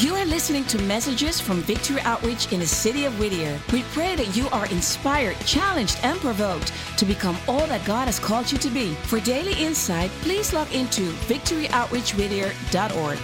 You 0.00 0.16
are 0.16 0.24
listening 0.24 0.64
to 0.64 0.80
messages 0.84 1.38
from 1.42 1.60
Victory 1.60 2.00
Outreach 2.00 2.50
in 2.52 2.60
the 2.60 2.66
city 2.66 3.04
of 3.04 3.18
Whittier. 3.20 3.60
We 3.70 3.82
pray 3.92 4.16
that 4.16 4.34
you 4.34 4.48
are 4.48 4.64
inspired, 4.68 5.38
challenged, 5.40 5.98
and 6.02 6.18
provoked 6.20 6.72
to 6.96 7.04
become 7.04 7.36
all 7.46 7.66
that 7.66 7.84
God 7.84 8.06
has 8.06 8.18
called 8.18 8.50
you 8.50 8.56
to 8.56 8.70
be. 8.70 8.94
For 8.94 9.20
daily 9.20 9.52
insight, 9.62 10.10
please 10.22 10.54
log 10.54 10.72
into 10.72 11.02
victoryoutreachwhittier.org. 11.28 13.18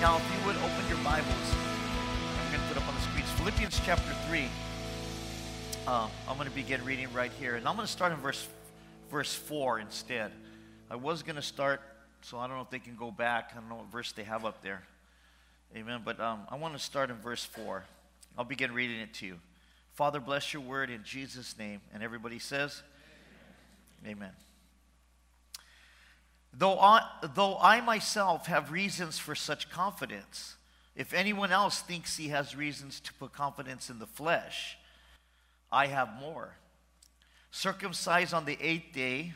Now, 0.00 0.18
if 0.18 0.22
you 0.32 0.46
would 0.46 0.56
open 0.58 0.88
your 0.88 0.98
Bibles, 0.98 1.26
I'm 2.38 2.52
going 2.52 2.62
to 2.62 2.68
put 2.68 2.76
up 2.76 2.86
on 2.86 2.94
the 2.94 3.00
screens 3.00 3.28
Philippians 3.30 3.80
chapter 3.84 4.14
3. 4.28 4.48
Uh, 5.88 6.08
I'm 6.28 6.36
going 6.36 6.48
to 6.48 6.54
begin 6.54 6.84
reading 6.84 7.12
right 7.12 7.32
here. 7.40 7.56
And 7.56 7.66
I'm 7.66 7.74
going 7.74 7.84
to 7.84 7.92
start 7.92 8.12
in 8.12 8.18
verse, 8.18 8.46
verse 9.10 9.34
4 9.34 9.80
instead. 9.80 10.30
I 10.88 10.94
was 10.94 11.24
going 11.24 11.34
to 11.34 11.42
start, 11.42 11.82
so 12.26 12.40
I 12.40 12.48
don't 12.48 12.56
know 12.56 12.62
if 12.62 12.70
they 12.70 12.80
can 12.80 12.96
go 12.96 13.12
back. 13.12 13.52
I 13.52 13.60
don't 13.60 13.68
know 13.68 13.76
what 13.76 13.92
verse 13.92 14.10
they 14.10 14.24
have 14.24 14.44
up 14.44 14.60
there. 14.60 14.82
Amen. 15.76 16.00
But 16.04 16.18
um, 16.18 16.40
I 16.48 16.56
want 16.56 16.74
to 16.74 16.80
start 16.80 17.08
in 17.08 17.16
verse 17.18 17.44
4. 17.44 17.84
I'll 18.36 18.44
begin 18.44 18.74
reading 18.74 18.98
it 18.98 19.14
to 19.14 19.26
you. 19.26 19.38
Father, 19.94 20.18
bless 20.18 20.52
your 20.52 20.62
word 20.62 20.90
in 20.90 21.04
Jesus' 21.04 21.56
name. 21.56 21.80
And 21.94 22.02
everybody 22.02 22.40
says, 22.40 22.82
Amen. 24.02 24.16
Amen. 24.16 24.30
Though 26.52 26.80
I, 26.80 27.08
though 27.36 27.58
I 27.60 27.80
myself 27.80 28.48
have 28.48 28.72
reasons 28.72 29.20
for 29.20 29.36
such 29.36 29.70
confidence, 29.70 30.56
if 30.96 31.14
anyone 31.14 31.52
else 31.52 31.80
thinks 31.80 32.16
he 32.16 32.30
has 32.30 32.56
reasons 32.56 32.98
to 33.02 33.12
put 33.14 33.34
confidence 33.34 33.88
in 33.88 34.00
the 34.00 34.06
flesh, 34.06 34.76
I 35.70 35.86
have 35.86 36.08
more. 36.18 36.56
Circumcised 37.52 38.34
on 38.34 38.46
the 38.46 38.58
eighth 38.60 38.92
day 38.92 39.32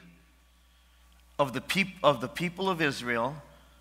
of 1.40 1.54
the, 1.54 1.60
peop- 1.62 1.96
of 2.02 2.20
the 2.20 2.28
people 2.28 2.68
of 2.68 2.82
Israel, 2.82 3.34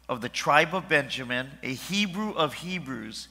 of 0.08 0.22
the 0.22 0.30
tribe 0.30 0.73
of 0.73 0.88
Benjamin, 0.88 1.49
a 1.62 1.73
Hebrew 1.73 2.32
of 2.32 2.54
Hebrews, 2.54 3.27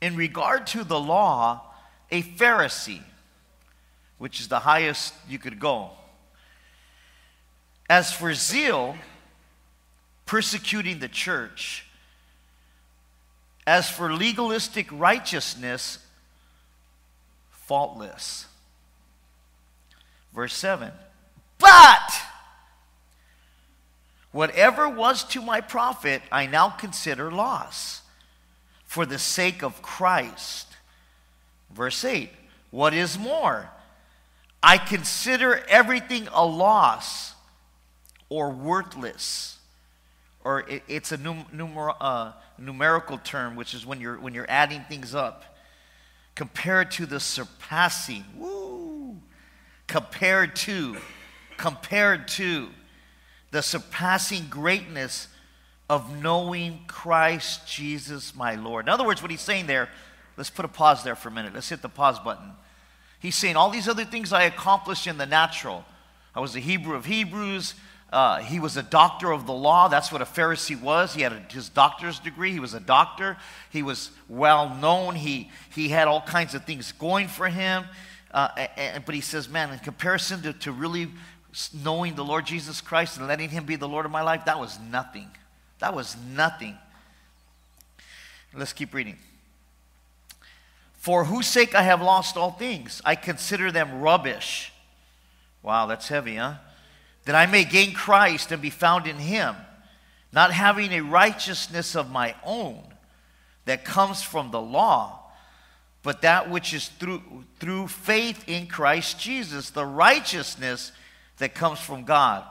in 0.00 0.14
regard 0.14 0.68
to 0.68 0.84
the 0.84 0.98
law, 0.98 1.60
a 2.08 2.22
Pharisee, 2.22 3.02
which 4.16 4.38
is 4.38 4.46
the 4.46 4.60
highest 4.60 5.12
you 5.28 5.40
could 5.40 5.58
go. 5.58 5.90
As 7.90 8.12
for 8.12 8.32
zeal, 8.32 8.96
persecuting 10.24 11.00
the 11.00 11.08
church. 11.08 11.84
As 13.66 13.90
for 13.90 14.12
legalistic 14.12 14.86
righteousness, 14.92 15.98
faultless. 17.50 18.46
Verse 20.32 20.54
7 20.54 20.92
But 21.58 22.22
whatever 24.34 24.88
was 24.88 25.24
to 25.24 25.40
my 25.40 25.62
profit, 25.62 26.20
I 26.30 26.44
now 26.44 26.68
consider 26.68 27.30
loss 27.30 28.02
for 28.84 29.06
the 29.06 29.18
sake 29.18 29.62
of 29.62 29.80
Christ. 29.80 30.68
Verse 31.70 32.04
8 32.04 32.28
What 32.70 32.92
is 32.92 33.18
more? 33.18 33.70
I 34.62 34.76
consider 34.76 35.62
everything 35.68 36.28
a 36.32 36.44
loss 36.44 37.34
or 38.28 38.50
worthless 38.50 39.54
or 40.44 40.60
it, 40.68 40.82
it's 40.86 41.10
a 41.10 41.16
num, 41.16 41.46
numer, 41.54 41.96
uh, 42.00 42.32
numerical 42.58 43.18
term, 43.18 43.56
which 43.56 43.74
is 43.74 43.84
when 43.84 44.00
you're, 44.00 44.20
when 44.20 44.34
you're 44.34 44.48
adding 44.48 44.82
things 44.88 45.14
up, 45.14 45.56
compared 46.34 46.90
to 46.92 47.06
the 47.06 47.18
surpassing, 47.18 48.24
woo, 48.36 49.16
compared 49.86 50.54
to, 50.54 50.96
compared 51.56 52.28
to 52.28 52.68
the 53.54 53.62
surpassing 53.62 54.48
greatness 54.50 55.28
of 55.88 56.20
knowing 56.20 56.80
Christ 56.88 57.68
Jesus 57.68 58.34
my 58.34 58.56
Lord. 58.56 58.86
In 58.86 58.88
other 58.88 59.04
words, 59.04 59.22
what 59.22 59.30
he's 59.30 59.40
saying 59.40 59.68
there, 59.68 59.88
let's 60.36 60.50
put 60.50 60.64
a 60.64 60.68
pause 60.68 61.04
there 61.04 61.14
for 61.14 61.28
a 61.28 61.30
minute. 61.30 61.54
Let's 61.54 61.68
hit 61.68 61.80
the 61.80 61.88
pause 61.88 62.18
button. 62.18 62.50
He's 63.20 63.36
saying 63.36 63.54
all 63.54 63.70
these 63.70 63.86
other 63.86 64.04
things 64.04 64.32
I 64.32 64.42
accomplished 64.42 65.06
in 65.06 65.18
the 65.18 65.26
natural. 65.26 65.84
I 66.34 66.40
was 66.40 66.56
a 66.56 66.58
Hebrew 66.58 66.96
of 66.96 67.04
Hebrews. 67.04 67.74
Uh, 68.12 68.38
he 68.38 68.58
was 68.58 68.76
a 68.76 68.82
doctor 68.82 69.30
of 69.30 69.46
the 69.46 69.52
law. 69.52 69.86
That's 69.86 70.10
what 70.10 70.20
a 70.20 70.24
Pharisee 70.24 70.80
was. 70.80 71.14
He 71.14 71.22
had 71.22 71.32
a, 71.32 71.38
his 71.52 71.68
doctor's 71.68 72.18
degree. 72.18 72.50
He 72.50 72.58
was 72.58 72.74
a 72.74 72.80
doctor. 72.80 73.36
He 73.70 73.84
was 73.84 74.10
well 74.28 74.74
known. 74.74 75.14
He, 75.14 75.48
he 75.72 75.90
had 75.90 76.08
all 76.08 76.22
kinds 76.22 76.56
of 76.56 76.64
things 76.64 76.90
going 76.90 77.28
for 77.28 77.48
him. 77.48 77.84
Uh, 78.32 78.48
and, 78.76 79.04
but 79.04 79.14
he 79.14 79.20
says, 79.20 79.48
man, 79.48 79.72
in 79.72 79.78
comparison 79.78 80.42
to, 80.42 80.52
to 80.54 80.72
really 80.72 81.08
knowing 81.72 82.14
the 82.14 82.24
Lord 82.24 82.46
Jesus 82.46 82.80
Christ 82.80 83.18
and 83.18 83.26
letting 83.26 83.50
him 83.50 83.64
be 83.64 83.76
the 83.76 83.88
Lord 83.88 84.06
of 84.06 84.12
my 84.12 84.22
life, 84.22 84.44
that 84.46 84.58
was 84.58 84.78
nothing. 84.90 85.28
That 85.78 85.94
was 85.94 86.16
nothing. 86.34 86.76
Let's 88.54 88.72
keep 88.72 88.94
reading. 88.94 89.16
For 90.94 91.24
whose 91.24 91.46
sake 91.46 91.74
I 91.74 91.82
have 91.82 92.00
lost 92.00 92.36
all 92.36 92.52
things, 92.52 93.02
I 93.04 93.14
consider 93.14 93.70
them 93.70 94.00
rubbish. 94.00 94.72
Wow, 95.62 95.86
that's 95.86 96.08
heavy, 96.08 96.36
huh? 96.36 96.54
that 97.24 97.34
I 97.34 97.46
may 97.46 97.64
gain 97.64 97.92
Christ 97.92 98.52
and 98.52 98.60
be 98.60 98.70
found 98.70 99.06
in 99.06 99.16
him, 99.16 99.54
not 100.32 100.52
having 100.52 100.92
a 100.92 101.00
righteousness 101.00 101.96
of 101.96 102.10
my 102.10 102.34
own 102.44 102.82
that 103.64 103.84
comes 103.84 104.22
from 104.22 104.50
the 104.50 104.60
law, 104.60 105.20
but 106.02 106.22
that 106.22 106.50
which 106.50 106.74
is 106.74 106.88
through, 106.88 107.22
through 107.58 107.88
faith 107.88 108.46
in 108.46 108.66
Christ 108.66 109.18
Jesus, 109.18 109.70
the 109.70 109.86
righteousness 109.86 110.92
that 111.38 111.54
comes 111.54 111.80
from 111.80 112.04
God 112.04 112.44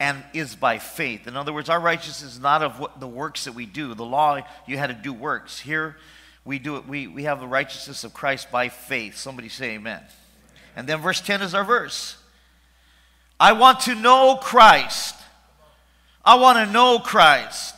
and 0.00 0.22
is 0.34 0.56
by 0.56 0.78
faith. 0.78 1.28
In 1.28 1.36
other 1.36 1.52
words, 1.52 1.68
our 1.68 1.80
righteousness 1.80 2.34
is 2.34 2.40
not 2.40 2.62
of 2.62 2.80
what 2.80 2.98
the 2.98 3.06
works 3.06 3.44
that 3.44 3.54
we 3.54 3.66
do. 3.66 3.94
The 3.94 4.04
law, 4.04 4.40
you 4.66 4.76
had 4.76 4.88
to 4.88 4.94
do 4.94 5.12
works. 5.12 5.60
Here, 5.60 5.96
we 6.44 6.58
do 6.58 6.76
it, 6.76 6.88
we, 6.88 7.06
we 7.06 7.22
have 7.22 7.38
the 7.38 7.46
righteousness 7.46 8.02
of 8.02 8.12
Christ 8.12 8.50
by 8.50 8.68
faith. 8.68 9.16
Somebody 9.16 9.48
say 9.48 9.74
amen. 9.74 10.00
And 10.74 10.88
then 10.88 11.00
verse 11.00 11.20
10 11.20 11.42
is 11.42 11.54
our 11.54 11.64
verse. 11.64 12.16
I 13.38 13.52
want 13.52 13.80
to 13.80 13.94
know 13.94 14.38
Christ. 14.40 15.14
I 16.24 16.34
want 16.36 16.58
to 16.58 16.72
know 16.72 16.98
Christ. 16.98 17.76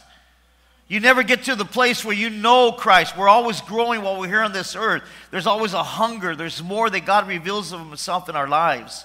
You 0.89 1.01
never 1.01 1.23
get 1.23 1.45
to 1.45 1.57
the 1.57 1.65
place 1.65 2.05
where 2.05 2.15
you 2.15 2.31
know 2.31 2.73
Christ. 2.73 3.17
We're 3.17 3.29
always 3.29 3.61
growing 3.63 4.03
while 4.03 4.19
we're 4.19 4.29
here 4.29 4.43
on 4.43 4.53
this 4.53 4.77
earth. 4.77 5.03
There's 5.31 5.47
always 5.47 5.73
a 5.73 5.83
hunger. 5.83 6.37
There's 6.37 6.63
more 6.63 6.89
that 6.91 7.07
God 7.07 7.27
reveals 7.27 7.73
of 7.73 7.81
Himself 7.81 8.29
in 8.29 8.37
our 8.37 8.49
lives. 8.49 9.05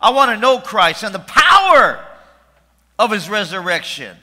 I 0.00 0.10
want 0.10 0.30
to 0.30 0.36
know 0.36 0.60
Christ 0.60 1.02
and 1.02 1.14
the 1.14 1.18
power 1.20 2.04
of 2.98 3.10
His 3.10 3.28
resurrection 3.28 4.16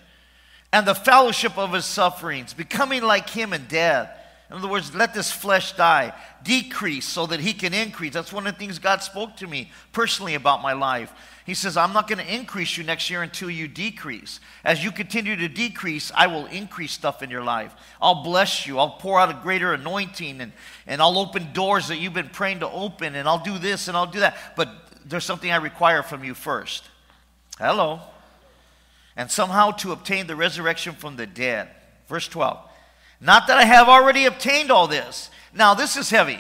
and 0.72 0.86
the 0.86 0.96
fellowship 0.96 1.58
of 1.58 1.74
His 1.74 1.86
sufferings, 1.86 2.54
becoming 2.54 3.04
like 3.04 3.30
Him 3.30 3.54
in 3.54 3.66
death. 3.66 4.10
In 4.50 4.58
other 4.58 4.68
words, 4.68 4.94
let 4.94 5.14
this 5.14 5.32
flesh 5.32 5.72
die, 5.74 6.14
decrease 6.44 7.06
so 7.06 7.26
that 7.26 7.40
He 7.40 7.54
can 7.54 7.74
increase. 7.74 8.14
That's 8.14 8.32
one 8.32 8.46
of 8.46 8.54
the 8.54 8.60
things 8.60 8.78
God 8.78 9.02
spoke 9.02 9.38
to 9.38 9.48
me 9.48 9.72
personally 9.92 10.36
about 10.36 10.62
my 10.62 10.74
life. 10.74 11.12
He 11.46 11.54
says, 11.54 11.78
I'm 11.78 11.94
not 11.94 12.08
going 12.08 12.18
to 12.18 12.34
increase 12.34 12.76
you 12.76 12.84
next 12.84 13.10
year 13.10 13.22
until 13.22 13.52
you 13.52 13.68
decrease. 13.68 14.40
As 14.64 14.84
you 14.84 14.92
continue 14.92 15.36
to 15.36 15.48
decrease, 15.48 16.12
I 16.16 16.26
will 16.26 16.48
increase 16.48 16.92
stuff 16.92 17.22
in 17.22 17.30
your 17.30 17.44
life. 17.44 17.74
I'll 18.02 18.24
bless 18.24 18.66
you. 18.66 18.80
I'll 18.80 18.98
pour 18.98 19.20
out 19.20 19.30
a 19.30 19.40
greater 19.44 19.74
anointing 19.74 20.42
and, 20.42 20.52
and 20.88 21.02
I'll 21.02 21.20
open 21.20 21.54
doors 21.54 21.90
that 21.90 21.98
you've 21.98 22.16
been 22.16 22.30
praying 22.30 22.62
to 22.62 22.70
open 22.70 23.14
and 23.14 23.28
I'll 23.28 23.44
do 23.44 23.60
this 23.60 23.88
and 23.88 23.96
I'll 23.96 24.08
do 24.08 24.22
that. 24.22 24.36
But 24.56 24.85
there's 25.06 25.24
something 25.24 25.52
I 25.52 25.58
require 25.58 26.04
from 26.04 26.24
you 26.24 26.34
first. 26.34 26.84
Hello. 27.60 28.02
And 29.16 29.32
somehow 29.32 29.72
to 29.72 29.92
obtain 29.92 30.28
the 30.28 30.36
resurrection 30.36 30.94
from 30.94 31.16
the 31.16 31.26
dead. 31.26 31.70
Verse 32.08 32.28
12. 32.28 32.60
Not 33.22 33.48
that 33.48 33.58
I 33.58 33.64
have 33.64 33.88
already 33.88 34.26
obtained 34.26 34.72
all 34.72 34.88
this. 34.88 35.30
Now, 35.54 35.74
this 35.74 35.96
is 35.96 36.10
heavy. 36.10 36.40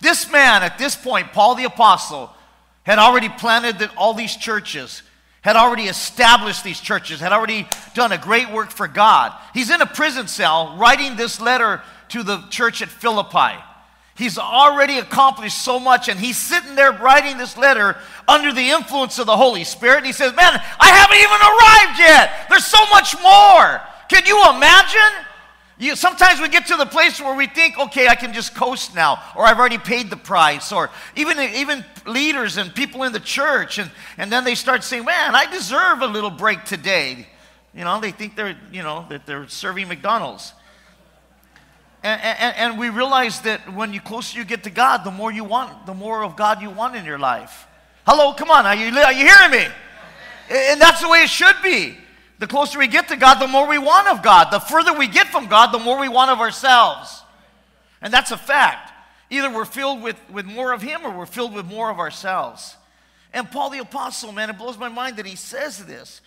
This 0.00 0.30
man, 0.30 0.62
at 0.62 0.78
this 0.78 0.94
point, 0.94 1.32
Paul 1.32 1.54
the 1.54 1.64
Apostle, 1.64 2.30
had 2.84 2.98
already 2.98 3.28
planted 3.28 3.78
the, 3.78 3.90
all 3.96 4.14
these 4.14 4.36
churches, 4.36 5.02
had 5.40 5.56
already 5.56 5.84
established 5.84 6.62
these 6.62 6.80
churches, 6.80 7.18
had 7.18 7.32
already 7.32 7.66
done 7.94 8.12
a 8.12 8.18
great 8.18 8.50
work 8.50 8.70
for 8.70 8.86
God. 8.86 9.32
He's 9.54 9.70
in 9.70 9.80
a 9.80 9.86
prison 9.86 10.28
cell 10.28 10.76
writing 10.78 11.16
this 11.16 11.40
letter 11.40 11.82
to 12.10 12.22
the 12.22 12.42
church 12.50 12.82
at 12.82 12.88
Philippi. 12.88 13.56
He's 14.16 14.38
already 14.38 14.98
accomplished 14.98 15.62
so 15.62 15.78
much, 15.78 16.08
and 16.08 16.18
he's 16.18 16.38
sitting 16.38 16.74
there 16.74 16.92
writing 16.92 17.36
this 17.36 17.56
letter 17.56 17.96
under 18.26 18.52
the 18.52 18.70
influence 18.70 19.18
of 19.18 19.26
the 19.26 19.36
Holy 19.36 19.64
Spirit. 19.64 19.98
And 19.98 20.06
he 20.06 20.12
says, 20.12 20.34
Man, 20.34 20.52
I 20.80 20.88
haven't 20.88 21.18
even 21.18 21.40
arrived 21.40 21.98
yet. 21.98 22.48
There's 22.48 22.64
so 22.64 22.82
much 22.90 23.14
more. 23.22 23.82
Can 24.08 24.24
you 24.24 24.42
imagine? 24.56 25.26
You, 25.78 25.94
sometimes 25.94 26.40
we 26.40 26.48
get 26.48 26.66
to 26.68 26.76
the 26.76 26.86
place 26.86 27.20
where 27.20 27.36
we 27.36 27.46
think, 27.46 27.78
okay, 27.78 28.08
I 28.08 28.14
can 28.14 28.32
just 28.32 28.54
coast 28.54 28.94
now, 28.94 29.22
or 29.36 29.44
I've 29.44 29.58
already 29.58 29.76
paid 29.76 30.08
the 30.08 30.16
price, 30.16 30.72
or 30.72 30.88
even, 31.16 31.38
even 31.38 31.84
leaders 32.06 32.56
and 32.56 32.74
people 32.74 33.02
in 33.02 33.12
the 33.12 33.20
church, 33.20 33.78
and, 33.78 33.90
and 34.16 34.32
then 34.32 34.44
they 34.44 34.54
start 34.54 34.84
saying, 34.84 35.04
man, 35.04 35.34
I 35.34 35.50
deserve 35.50 36.00
a 36.00 36.06
little 36.06 36.30
break 36.30 36.64
today. 36.64 37.26
You 37.74 37.84
know, 37.84 38.00
they 38.00 38.10
think 38.10 38.36
they're, 38.36 38.56
you 38.72 38.82
know, 38.82 39.04
that 39.10 39.26
they're 39.26 39.48
serving 39.48 39.88
McDonald's. 39.88 40.54
And, 42.06 42.56
and, 42.56 42.78
we 42.78 42.88
realize 42.88 43.40
that 43.40 43.74
when 43.74 43.92
you 43.92 44.00
closer 44.00 44.38
you 44.38 44.44
get 44.44 44.62
to 44.62 44.70
God, 44.70 45.02
the 45.02 45.10
more 45.10 45.32
you 45.32 45.42
want, 45.42 45.86
the 45.86 45.94
more 45.94 46.22
of 46.22 46.36
God 46.36 46.62
you 46.62 46.70
want 46.70 46.94
in 46.94 47.04
your 47.04 47.18
life. 47.18 47.66
Hello, 48.06 48.32
come 48.32 48.48
on, 48.48 48.64
are 48.64 48.76
you, 48.76 48.96
are 48.96 49.12
you 49.12 49.24
hearing 49.24 49.50
me? 49.50 49.66
And 50.48 50.80
that's 50.80 51.00
the 51.00 51.08
way 51.08 51.24
it 51.24 51.28
should 51.28 51.56
be. 51.64 51.98
The 52.38 52.46
closer 52.46 52.78
we 52.78 52.86
get 52.86 53.08
to 53.08 53.16
God, 53.16 53.40
the 53.40 53.48
more 53.48 53.66
we 53.66 53.78
want 53.78 54.06
of 54.06 54.22
God. 54.22 54.52
The 54.52 54.60
further 54.60 54.96
we 54.96 55.08
get 55.08 55.26
from 55.26 55.48
God, 55.48 55.72
the 55.72 55.80
more 55.80 55.98
we 55.98 56.08
want 56.08 56.30
of 56.30 56.38
ourselves. 56.38 57.22
And 58.00 58.14
that's 58.14 58.30
a 58.30 58.36
fact. 58.36 58.92
Either 59.28 59.52
we're 59.52 59.64
filled 59.64 60.00
with, 60.00 60.20
with 60.30 60.46
more 60.46 60.72
of 60.72 60.82
Him 60.82 61.04
or 61.04 61.10
we're 61.10 61.26
filled 61.26 61.54
with 61.54 61.66
more 61.66 61.90
of 61.90 61.98
ourselves. 61.98 62.76
And 63.32 63.50
Paul 63.50 63.70
the 63.70 63.78
Apostle, 63.78 64.30
man, 64.30 64.48
it 64.48 64.58
blows 64.58 64.78
my 64.78 64.88
mind 64.88 65.16
that 65.16 65.26
he 65.26 65.34
says 65.34 65.84
this. 65.84 66.20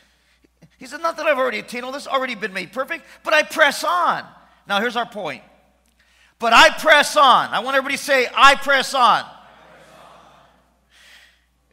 He 0.77 0.87
said, 0.87 1.01
Not 1.01 1.15
that 1.15 1.25
I've 1.25 1.37
already 1.37 1.59
attained 1.59 1.85
all 1.85 1.93
this, 1.93 2.05
already 2.05 2.35
been 2.35 2.51
made 2.51 2.73
perfect, 2.73 3.05
but 3.23 3.33
I 3.33 3.43
press 3.43 3.85
on. 3.85 4.25
Now, 4.67 4.81
here's 4.81 4.97
our 4.97 5.05
point. 5.05 5.43
But 6.39 6.53
I 6.53 6.69
press 6.69 7.17
on. 7.17 7.49
I 7.49 7.59
want 7.59 7.75
everybody 7.75 7.97
to 7.97 8.03
say, 8.03 8.27
I 8.33 8.55
press 8.55 8.93
on. 8.93 9.25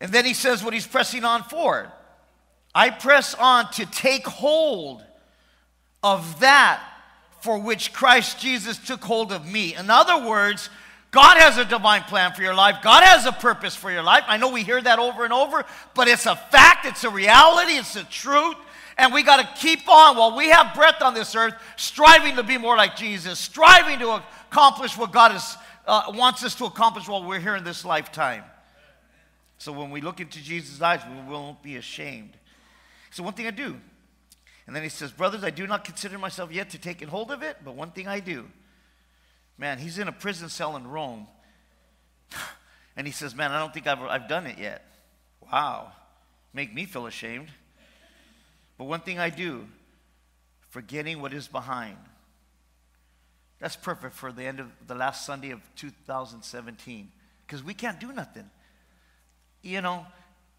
And 0.00 0.12
then 0.12 0.24
he 0.24 0.34
says 0.34 0.62
what 0.62 0.74
he's 0.74 0.86
pressing 0.86 1.24
on 1.24 1.44
for. 1.44 1.90
I 2.74 2.90
press 2.90 3.34
on 3.34 3.70
to 3.72 3.86
take 3.86 4.26
hold 4.26 5.02
of 6.02 6.40
that 6.40 6.82
for 7.40 7.58
which 7.58 7.92
Christ 7.92 8.40
Jesus 8.40 8.76
took 8.76 9.02
hold 9.02 9.32
of 9.32 9.46
me. 9.46 9.74
In 9.74 9.88
other 9.88 10.28
words, 10.28 10.68
God 11.10 11.38
has 11.38 11.56
a 11.56 11.64
divine 11.64 12.02
plan 12.02 12.32
for 12.32 12.42
your 12.42 12.54
life. 12.54 12.76
God 12.82 13.04
has 13.04 13.24
a 13.24 13.32
purpose 13.32 13.74
for 13.74 13.90
your 13.90 14.02
life. 14.02 14.24
I 14.26 14.36
know 14.36 14.50
we 14.50 14.62
hear 14.62 14.82
that 14.82 14.98
over 14.98 15.24
and 15.24 15.32
over, 15.32 15.64
but 15.94 16.08
it's 16.08 16.26
a 16.26 16.36
fact, 16.36 16.84
it's 16.84 17.04
a 17.04 17.10
reality, 17.10 17.72
it's 17.72 17.94
the 17.94 18.04
truth. 18.04 18.56
And 18.98 19.12
we 19.12 19.22
got 19.22 19.38
to 19.38 19.60
keep 19.60 19.88
on 19.88 20.16
while 20.16 20.36
we 20.36 20.48
have 20.48 20.74
breath 20.74 21.02
on 21.02 21.12
this 21.12 21.34
earth, 21.34 21.54
striving 21.76 22.36
to 22.36 22.42
be 22.42 22.56
more 22.56 22.76
like 22.76 22.96
Jesus, 22.96 23.38
striving 23.38 23.98
to 23.98 24.22
accomplish 24.50 24.96
what 24.96 25.12
God 25.12 25.34
is, 25.34 25.56
uh, 25.86 26.04
wants 26.14 26.42
us 26.44 26.54
to 26.56 26.64
accomplish 26.64 27.06
while 27.06 27.22
we're 27.22 27.40
here 27.40 27.56
in 27.56 27.64
this 27.64 27.84
lifetime. 27.84 28.44
So 29.58 29.72
when 29.72 29.90
we 29.90 30.00
look 30.00 30.20
into 30.20 30.42
Jesus' 30.42 30.80
eyes, 30.80 31.00
we 31.08 31.32
won't 31.32 31.62
be 31.62 31.76
ashamed. 31.76 32.36
So 33.10 33.22
one 33.22 33.34
thing 33.34 33.46
I 33.46 33.50
do. 33.50 33.76
And 34.66 34.74
then 34.74 34.82
he 34.82 34.88
says, 34.88 35.12
Brothers, 35.12 35.44
I 35.44 35.50
do 35.50 35.66
not 35.66 35.84
consider 35.84 36.18
myself 36.18 36.52
yet 36.52 36.70
to 36.70 36.78
take 36.78 37.02
hold 37.04 37.30
of 37.30 37.42
it, 37.42 37.58
but 37.64 37.74
one 37.74 37.90
thing 37.90 38.08
I 38.08 38.20
do. 38.20 38.46
Man, 39.58 39.78
he's 39.78 39.98
in 39.98 40.08
a 40.08 40.12
prison 40.12 40.48
cell 40.48 40.76
in 40.76 40.86
Rome. 40.86 41.26
And 42.98 43.06
he 43.06 43.12
says, 43.12 43.34
Man, 43.34 43.52
I 43.52 43.58
don't 43.58 43.74
think 43.74 43.86
I've, 43.86 44.00
I've 44.00 44.26
done 44.26 44.46
it 44.46 44.56
yet. 44.58 44.82
Wow. 45.52 45.92
Make 46.54 46.72
me 46.72 46.86
feel 46.86 47.04
ashamed. 47.04 47.48
But 48.78 48.84
one 48.84 49.00
thing 49.00 49.18
I 49.18 49.30
do, 49.30 49.66
forgetting 50.70 51.20
what 51.20 51.32
is 51.32 51.48
behind. 51.48 51.96
That's 53.58 53.76
perfect 53.76 54.14
for 54.14 54.32
the 54.32 54.44
end 54.44 54.60
of 54.60 54.70
the 54.86 54.94
last 54.94 55.24
Sunday 55.24 55.50
of 55.50 55.60
2017 55.76 57.10
because 57.46 57.64
we 57.64 57.72
can't 57.72 57.98
do 57.98 58.12
nothing. 58.12 58.50
You 59.62 59.80
know, 59.80 60.06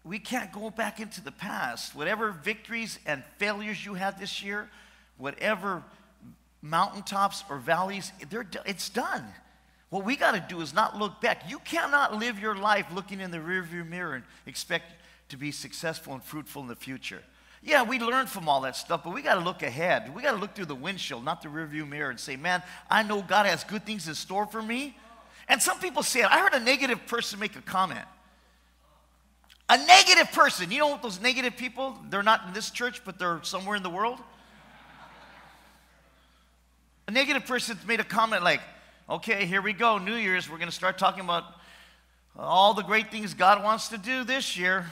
we 0.04 0.18
can't 0.18 0.52
go 0.52 0.70
back 0.70 0.98
into 1.00 1.22
the 1.22 1.30
past. 1.30 1.94
Whatever 1.94 2.32
victories 2.32 2.98
and 3.06 3.22
failures 3.38 3.84
you 3.84 3.94
had 3.94 4.18
this 4.18 4.42
year, 4.42 4.68
whatever 5.16 5.84
mountaintops 6.60 7.44
or 7.48 7.58
valleys, 7.58 8.10
it's 8.20 8.88
done. 8.88 9.24
What 9.90 10.04
we 10.04 10.16
got 10.16 10.32
to 10.32 10.44
do 10.54 10.60
is 10.60 10.74
not 10.74 10.98
look 10.98 11.20
back. 11.20 11.48
You 11.48 11.60
cannot 11.60 12.18
live 12.18 12.38
your 12.38 12.56
life 12.56 12.86
looking 12.92 13.20
in 13.20 13.30
the 13.30 13.38
rearview 13.38 13.88
mirror 13.88 14.14
and 14.14 14.24
expect 14.46 14.92
to 15.28 15.36
be 15.36 15.52
successful 15.52 16.14
and 16.14 16.22
fruitful 16.22 16.62
in 16.62 16.68
the 16.68 16.76
future. 16.76 17.22
Yeah, 17.62 17.82
we 17.82 17.98
learned 17.98 18.28
from 18.28 18.48
all 18.48 18.60
that 18.62 18.76
stuff, 18.76 19.02
but 19.04 19.12
we 19.12 19.20
got 19.20 19.34
to 19.34 19.40
look 19.40 19.62
ahead. 19.62 20.14
We 20.14 20.22
got 20.22 20.32
to 20.32 20.38
look 20.38 20.54
through 20.54 20.66
the 20.66 20.74
windshield, 20.74 21.24
not 21.24 21.42
the 21.42 21.48
rearview 21.48 21.88
mirror, 21.88 22.10
and 22.10 22.20
say, 22.20 22.36
man, 22.36 22.62
I 22.88 23.02
know 23.02 23.20
God 23.20 23.46
has 23.46 23.64
good 23.64 23.84
things 23.84 24.06
in 24.06 24.14
store 24.14 24.46
for 24.46 24.62
me. 24.62 24.96
And 25.48 25.60
some 25.60 25.78
people 25.80 26.02
say 26.02 26.20
it. 26.20 26.26
I 26.26 26.38
heard 26.38 26.54
a 26.54 26.60
negative 26.60 27.06
person 27.06 27.40
make 27.40 27.56
a 27.56 27.62
comment. 27.62 28.04
A 29.68 29.76
negative 29.76 30.32
person. 30.32 30.70
You 30.70 30.78
know 30.78 30.98
those 31.02 31.20
negative 31.20 31.56
people? 31.56 31.98
They're 32.08 32.22
not 32.22 32.46
in 32.46 32.54
this 32.54 32.70
church, 32.70 33.02
but 33.04 33.18
they're 33.18 33.40
somewhere 33.42 33.76
in 33.76 33.82
the 33.82 33.90
world. 33.90 34.18
A 37.06 37.10
negative 37.10 37.46
person 37.46 37.78
made 37.86 38.00
a 38.00 38.04
comment 38.04 38.42
like, 38.42 38.60
okay, 39.08 39.46
here 39.46 39.62
we 39.62 39.72
go, 39.72 39.98
New 39.98 40.14
Year's, 40.14 40.50
we're 40.50 40.58
going 40.58 40.68
to 40.68 40.74
start 40.74 40.98
talking 40.98 41.24
about 41.24 41.44
all 42.36 42.74
the 42.74 42.82
great 42.82 43.10
things 43.10 43.34
God 43.34 43.64
wants 43.64 43.88
to 43.88 43.98
do 43.98 44.24
this 44.24 44.56
year, 44.56 44.84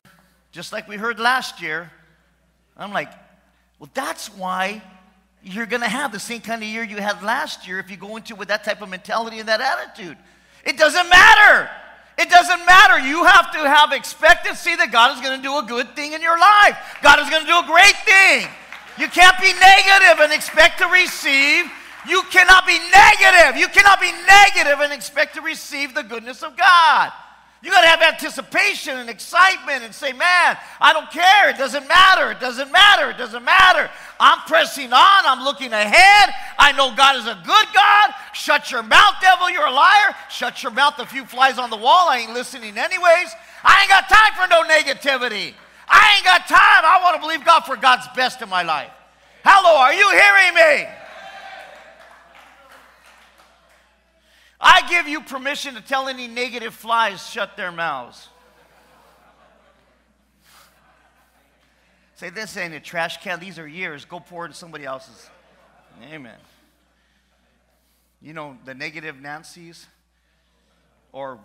just 0.50 0.72
like 0.72 0.88
we 0.88 0.96
heard 0.96 1.20
last 1.20 1.60
year. 1.60 1.90
I'm 2.76 2.93
like, 2.93 3.11
well, 3.78 3.90
that's 3.94 4.28
why 4.28 4.82
you're 5.43 5.67
going 5.67 5.82
to 5.82 5.88
have 5.88 6.12
the 6.12 6.19
same 6.19 6.40
kind 6.40 6.62
of 6.62 6.69
year 6.69 6.82
you 6.82 6.96
had 6.96 7.23
last 7.23 7.69
year 7.69 7.78
if 7.78 7.90
you 7.90 7.96
go 7.96 8.17
into 8.17 8.34
it 8.34 8.38
with 8.38 8.49
that 8.49 8.64
type 8.64 8.82
of 8.82 8.88
mentality 8.88 9.38
and 9.38 9.49
that 9.49 9.61
attitude. 9.61 10.17
It 10.64 10.76
doesn't 10.76 11.08
matter. 11.08 11.70
It 12.19 12.31
doesn't 12.31 12.64
matter. 12.67 12.99
You 12.99 13.25
have 13.25 13.52
to 13.52 13.58
have 13.58 13.93
expectancy 13.93 14.75
that 14.76 14.90
God 14.90 15.14
is 15.14 15.23
going 15.23 15.37
to 15.37 15.43
do 15.43 15.58
a 15.58 15.62
good 15.62 15.94
thing 15.94 16.14
in 16.14 16.23
your 16.23 16.38
life. 16.38 16.76
God 17.02 17.20
is 17.20 17.28
going 17.28 17.43
to 17.43 17.49
do 17.49 17.58
a 17.58 17.67
great 17.67 17.96
thing. 18.05 18.49
You 18.99 19.08
can't 19.08 19.38
be 19.38 19.52
negative 19.52 20.25
and 20.25 20.32
expect 20.32 20.78
to 20.78 20.88
receive. 20.88 21.70
You 22.08 22.23
cannot 22.32 22.67
be 22.67 22.78
negative. 22.90 23.61
You 23.61 23.69
cannot 23.69 24.00
be 24.00 24.11
negative 24.26 24.81
and 24.81 24.93
expect 24.93 25.34
to 25.34 25.43
receive 25.43 25.94
the 25.94 26.02
goodness 26.02 26.43
of 26.43 26.56
God. 26.56 27.12
You 27.62 27.70
got 27.70 27.81
to 27.81 27.88
have 27.88 28.03
anticipation 28.03 28.97
and 28.99 29.08
excitement 29.08 29.82
and 29.82 29.94
say, 29.94 30.12
man, 30.12 30.56
I 30.81 30.93
don't 30.93 31.11
care. 31.11 31.50
It 31.50 31.56
doesn't 31.56 31.88
matter. 31.88 32.31
It 32.31 32.38
doesn't 32.38 32.70
matter. 32.70 33.11
It 33.11 33.17
doesn't 33.17 33.44
matter. 33.44 33.91
I'm 34.20 34.38
pressing 34.47 34.93
on. 34.93 35.26
I'm 35.26 35.43
looking 35.43 35.73
ahead. 35.73 36.35
I 36.58 36.73
know 36.73 36.94
God 36.94 37.17
is 37.17 37.26
a 37.26 37.35
good 37.44 37.67
God. 37.75 38.14
Shut 38.35 38.70
your 38.70 38.82
mouth, 38.82 39.14
devil. 39.20 39.50
You're 39.50 39.67
a 39.67 39.73
liar. 39.73 40.14
Shut 40.31 40.62
your 40.62 40.73
mouth. 40.73 40.99
A 40.99 41.06
few 41.06 41.25
flies 41.25 41.58
on 41.58 41.70
the 41.70 41.76
wall. 41.76 42.08
I 42.08 42.19
ain't 42.19 42.35
listening 42.35 42.76
anyways. 42.76 43.35
I 43.64 43.81
ain't 43.81 43.88
got 43.88 44.09
time 44.09 44.32
for 44.37 44.47
no 44.49 44.62
negativity. 44.62 45.55
I 45.88 46.14
ain't 46.17 46.25
got 46.25 46.47
time. 46.47 46.85
I 46.85 47.00
want 47.02 47.17
to 47.17 47.20
believe 47.20 47.44
God 47.44 47.61
for 47.61 47.76
God's 47.76 48.06
best 48.14 48.43
in 48.43 48.49
my 48.49 48.62
life. 48.62 48.91
Hello, 49.44 49.79
are 49.79 49.94
you 49.94 50.09
hearing 50.11 50.55
me? 50.55 51.06
I 54.68 54.82
give 54.88 55.06
you 55.06 55.20
permission 55.20 55.76
to 55.76 55.80
tell 55.80 56.08
any 56.08 56.26
negative 56.26 56.74
flies 56.74 57.24
shut 57.24 57.56
their 57.56 57.70
mouths. 57.70 58.28
Say, 62.16 62.30
this 62.30 62.56
ain't 62.56 62.74
a 62.74 62.80
trash 62.80 63.18
can. 63.18 63.38
These 63.38 63.60
are 63.60 63.68
years. 63.68 64.04
Go 64.04 64.18
pour 64.18 64.44
it 64.44 64.48
in 64.48 64.54
somebody 64.54 64.84
else's. 64.84 65.30
Amen. 66.10 66.38
You 68.20 68.32
know, 68.32 68.58
the 68.64 68.74
negative 68.74 69.20
Nancy's, 69.20 69.86
or 71.12 71.38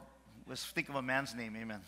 let's 0.50 0.65
think 0.65 0.89
of 0.89 0.95
a 0.95 1.01
man's 1.03 1.35
name. 1.35 1.56
Amen. 1.62 1.81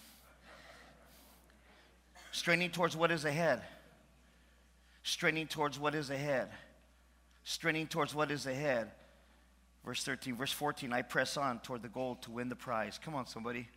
Straining 2.31 2.69
towards 2.69 2.95
what 2.95 3.09
is 3.09 3.25
ahead. 3.25 3.63
Straining 5.01 5.47
towards 5.47 5.79
what 5.79 5.95
is 5.95 6.11
ahead. 6.11 6.49
Straining 7.43 7.87
towards 7.87 8.13
what 8.13 8.29
is 8.29 8.45
ahead. 8.45 8.91
Verse 9.85 10.03
13, 10.03 10.35
verse 10.37 10.51
14, 10.51 10.93
I 10.93 11.01
press 11.01 11.35
on 11.35 11.59
toward 11.59 11.81
the 11.81 11.89
goal 11.89 12.15
to 12.21 12.31
win 12.31 12.49
the 12.49 12.55
prize. 12.55 12.99
Come 13.03 13.15
on, 13.15 13.27
somebody. 13.27 13.67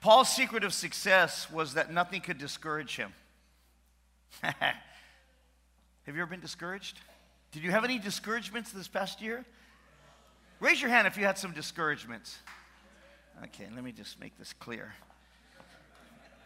Paul's 0.00 0.28
secret 0.28 0.64
of 0.64 0.74
success 0.74 1.50
was 1.50 1.74
that 1.74 1.92
nothing 1.92 2.20
could 2.20 2.38
discourage 2.38 2.96
him. 2.96 3.12
have 4.42 4.74
you 6.06 6.14
ever 6.14 6.26
been 6.26 6.40
discouraged? 6.40 6.98
Did 7.52 7.62
you 7.62 7.70
have 7.70 7.84
any 7.84 7.98
discouragements 7.98 8.72
this 8.72 8.88
past 8.88 9.22
year? 9.22 9.44
Raise 10.60 10.80
your 10.80 10.90
hand 10.90 11.06
if 11.06 11.16
you 11.16 11.24
had 11.24 11.38
some 11.38 11.52
discouragements. 11.52 12.38
Okay, 13.44 13.66
let 13.74 13.82
me 13.82 13.92
just 13.92 14.20
make 14.20 14.36
this 14.38 14.52
clear. 14.52 14.92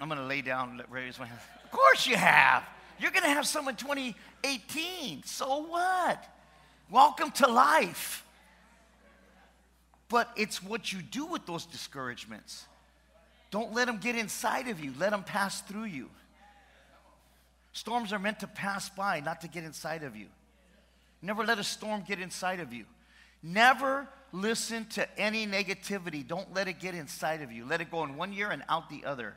I'm 0.00 0.08
going 0.08 0.20
to 0.20 0.26
lay 0.26 0.42
down, 0.42 0.80
and 0.80 0.82
raise 0.90 1.18
my 1.18 1.26
hand. 1.26 1.40
Of 1.64 1.70
course 1.70 2.06
you 2.06 2.16
have. 2.16 2.62
You're 2.98 3.10
going 3.10 3.24
to 3.24 3.30
have 3.30 3.46
some 3.46 3.68
in 3.68 3.76
2018. 3.76 5.22
So 5.24 5.66
what? 5.66 6.24
Welcome 6.90 7.30
to 7.32 7.48
life. 7.48 8.24
But 10.08 10.30
it's 10.36 10.62
what 10.62 10.92
you 10.92 11.02
do 11.02 11.26
with 11.26 11.46
those 11.46 11.66
discouragements. 11.66 12.64
Don't 13.50 13.72
let 13.72 13.86
them 13.86 13.98
get 13.98 14.16
inside 14.16 14.68
of 14.68 14.80
you, 14.80 14.92
let 14.98 15.10
them 15.10 15.24
pass 15.24 15.60
through 15.62 15.84
you. 15.84 16.10
Storms 17.72 18.12
are 18.12 18.18
meant 18.18 18.40
to 18.40 18.46
pass 18.46 18.88
by, 18.88 19.20
not 19.20 19.40
to 19.42 19.48
get 19.48 19.64
inside 19.64 20.02
of 20.02 20.16
you. 20.16 20.26
Never 21.20 21.44
let 21.44 21.58
a 21.58 21.64
storm 21.64 22.04
get 22.06 22.20
inside 22.20 22.60
of 22.60 22.72
you. 22.72 22.84
Never 23.42 24.08
listen 24.32 24.86
to 24.90 25.20
any 25.20 25.46
negativity. 25.46 26.26
Don't 26.26 26.54
let 26.54 26.68
it 26.68 26.80
get 26.80 26.94
inside 26.94 27.42
of 27.42 27.52
you. 27.52 27.64
Let 27.64 27.80
it 27.80 27.90
go 27.90 28.04
in 28.04 28.16
one 28.16 28.32
ear 28.32 28.50
and 28.50 28.62
out 28.68 28.88
the 28.88 29.04
other. 29.04 29.34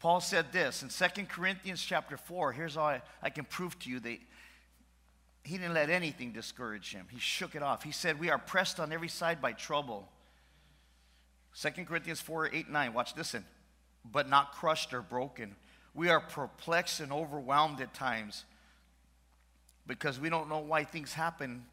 Paul 0.00 0.20
said 0.20 0.52
this 0.52 0.82
in 0.82 0.90
2 0.90 1.24
Corinthians 1.26 1.82
chapter 1.82 2.16
4. 2.16 2.52
Here's 2.52 2.74
how 2.74 2.82
I, 2.82 3.02
I 3.22 3.30
can 3.30 3.44
prove 3.44 3.78
to 3.80 3.90
you 3.90 4.00
that 4.00 4.18
he 5.44 5.58
didn't 5.58 5.74
let 5.74 5.90
anything 5.90 6.32
discourage 6.32 6.92
him. 6.92 7.06
He 7.10 7.18
shook 7.18 7.54
it 7.54 7.62
off. 7.62 7.82
He 7.82 7.92
said, 7.92 8.18
We 8.18 8.30
are 8.30 8.38
pressed 8.38 8.80
on 8.80 8.92
every 8.92 9.08
side 9.08 9.42
by 9.42 9.52
trouble. 9.52 10.08
2 11.60 11.84
Corinthians 11.84 12.20
4 12.20 12.50
8 12.52 12.70
9. 12.70 12.94
Watch 12.94 13.14
this 13.14 13.34
in. 13.34 13.44
But 14.10 14.28
not 14.28 14.52
crushed 14.52 14.94
or 14.94 15.02
broken. 15.02 15.54
We 15.94 16.08
are 16.08 16.20
perplexed 16.20 17.00
and 17.00 17.12
overwhelmed 17.12 17.80
at 17.80 17.92
times 17.94 18.44
because 19.86 20.18
we 20.18 20.30
don't 20.30 20.48
know 20.48 20.58
why 20.58 20.84
things 20.84 21.12
happen. 21.12 21.64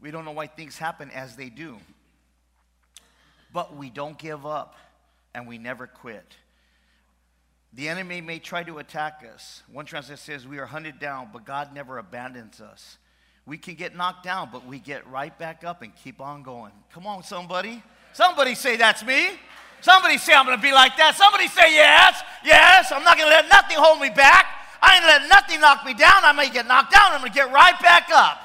We 0.00 0.10
don't 0.10 0.24
know 0.24 0.32
why 0.32 0.46
things 0.46 0.78
happen 0.78 1.10
as 1.10 1.36
they 1.36 1.50
do. 1.50 1.76
But 3.52 3.76
we 3.76 3.90
don't 3.90 4.18
give 4.18 4.46
up 4.46 4.74
and 5.34 5.46
we 5.46 5.58
never 5.58 5.86
quit. 5.86 6.36
The 7.72 7.88
enemy 7.88 8.20
may 8.20 8.38
try 8.40 8.64
to 8.64 8.78
attack 8.78 9.24
us. 9.32 9.62
One 9.70 9.84
translation 9.84 10.22
says, 10.22 10.46
We 10.46 10.58
are 10.58 10.66
hunted 10.66 10.98
down, 10.98 11.30
but 11.32 11.44
God 11.44 11.72
never 11.72 11.98
abandons 11.98 12.60
us. 12.60 12.98
We 13.46 13.58
can 13.58 13.74
get 13.74 13.96
knocked 13.96 14.24
down, 14.24 14.50
but 14.52 14.66
we 14.66 14.78
get 14.78 15.06
right 15.08 15.36
back 15.38 15.64
up 15.64 15.82
and 15.82 15.94
keep 15.94 16.20
on 16.20 16.42
going. 16.42 16.72
Come 16.92 17.06
on, 17.06 17.22
somebody. 17.22 17.82
Somebody 18.12 18.54
say, 18.54 18.76
That's 18.76 19.04
me. 19.04 19.30
Somebody 19.82 20.18
say, 20.18 20.34
I'm 20.34 20.44
going 20.44 20.58
to 20.58 20.62
be 20.62 20.72
like 20.72 20.96
that. 20.96 21.14
Somebody 21.14 21.46
say, 21.46 21.74
Yes, 21.74 22.20
yes. 22.44 22.90
I'm 22.92 23.04
not 23.04 23.16
going 23.16 23.28
to 23.28 23.34
let 23.34 23.48
nothing 23.48 23.76
hold 23.78 24.00
me 24.00 24.10
back. 24.10 24.46
I 24.82 24.96
ain't 24.96 25.04
let 25.04 25.28
nothing 25.28 25.60
knock 25.60 25.84
me 25.84 25.94
down. 25.94 26.24
I 26.24 26.32
may 26.32 26.50
get 26.50 26.66
knocked 26.66 26.92
down. 26.92 27.12
I'm 27.12 27.20
going 27.20 27.30
to 27.30 27.34
get 27.34 27.52
right 27.52 27.78
back 27.80 28.08
up. 28.12 28.38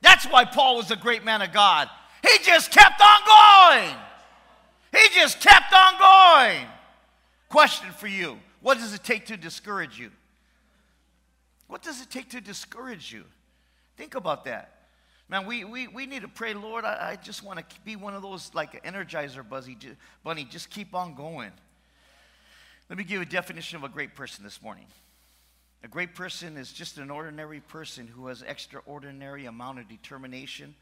That's 0.00 0.26
why 0.26 0.44
Paul 0.44 0.76
was 0.76 0.90
a 0.90 0.96
great 0.96 1.24
man 1.24 1.42
of 1.42 1.52
God. 1.52 1.88
He 2.22 2.38
just 2.42 2.70
kept 2.70 3.00
on 3.00 3.20
going. 3.24 3.94
He 4.92 5.08
just 5.14 5.40
kept 5.40 5.72
on 5.72 5.98
going. 5.98 6.66
Question 7.48 7.90
for 7.92 8.06
you 8.06 8.38
What 8.60 8.78
does 8.78 8.94
it 8.94 9.04
take 9.04 9.26
to 9.26 9.36
discourage 9.36 9.98
you? 9.98 10.10
What 11.66 11.82
does 11.82 12.00
it 12.00 12.10
take 12.10 12.30
to 12.30 12.40
discourage 12.40 13.12
you? 13.12 13.24
Think 13.96 14.14
about 14.14 14.44
that. 14.44 14.70
Man, 15.28 15.46
we, 15.46 15.64
we, 15.64 15.88
we 15.88 16.06
need 16.06 16.22
to 16.22 16.28
pray, 16.28 16.52
Lord, 16.52 16.84
I, 16.84 17.12
I 17.12 17.16
just 17.16 17.42
want 17.42 17.58
to 17.58 17.64
be 17.84 17.96
one 17.96 18.14
of 18.14 18.22
those 18.22 18.50
like 18.54 18.84
energizer 18.84 19.48
buzzy 19.48 19.76
bunny, 20.22 20.44
just 20.44 20.68
keep 20.68 20.94
on 20.94 21.14
going. 21.14 21.52
Let 22.90 22.98
me 22.98 23.04
give 23.04 23.16
you 23.16 23.22
a 23.22 23.26
definition 23.26 23.76
of 23.76 23.84
a 23.84 23.88
great 23.88 24.14
person 24.14 24.44
this 24.44 24.60
morning. 24.60 24.84
A 25.82 25.88
great 25.88 26.14
person 26.14 26.56
is 26.56 26.72
just 26.72 26.98
an 26.98 27.10
ordinary 27.10 27.60
person 27.60 28.06
who 28.06 28.26
has 28.26 28.42
extraordinary 28.42 29.46
amount 29.46 29.78
of 29.78 29.88
determination, 29.88 30.74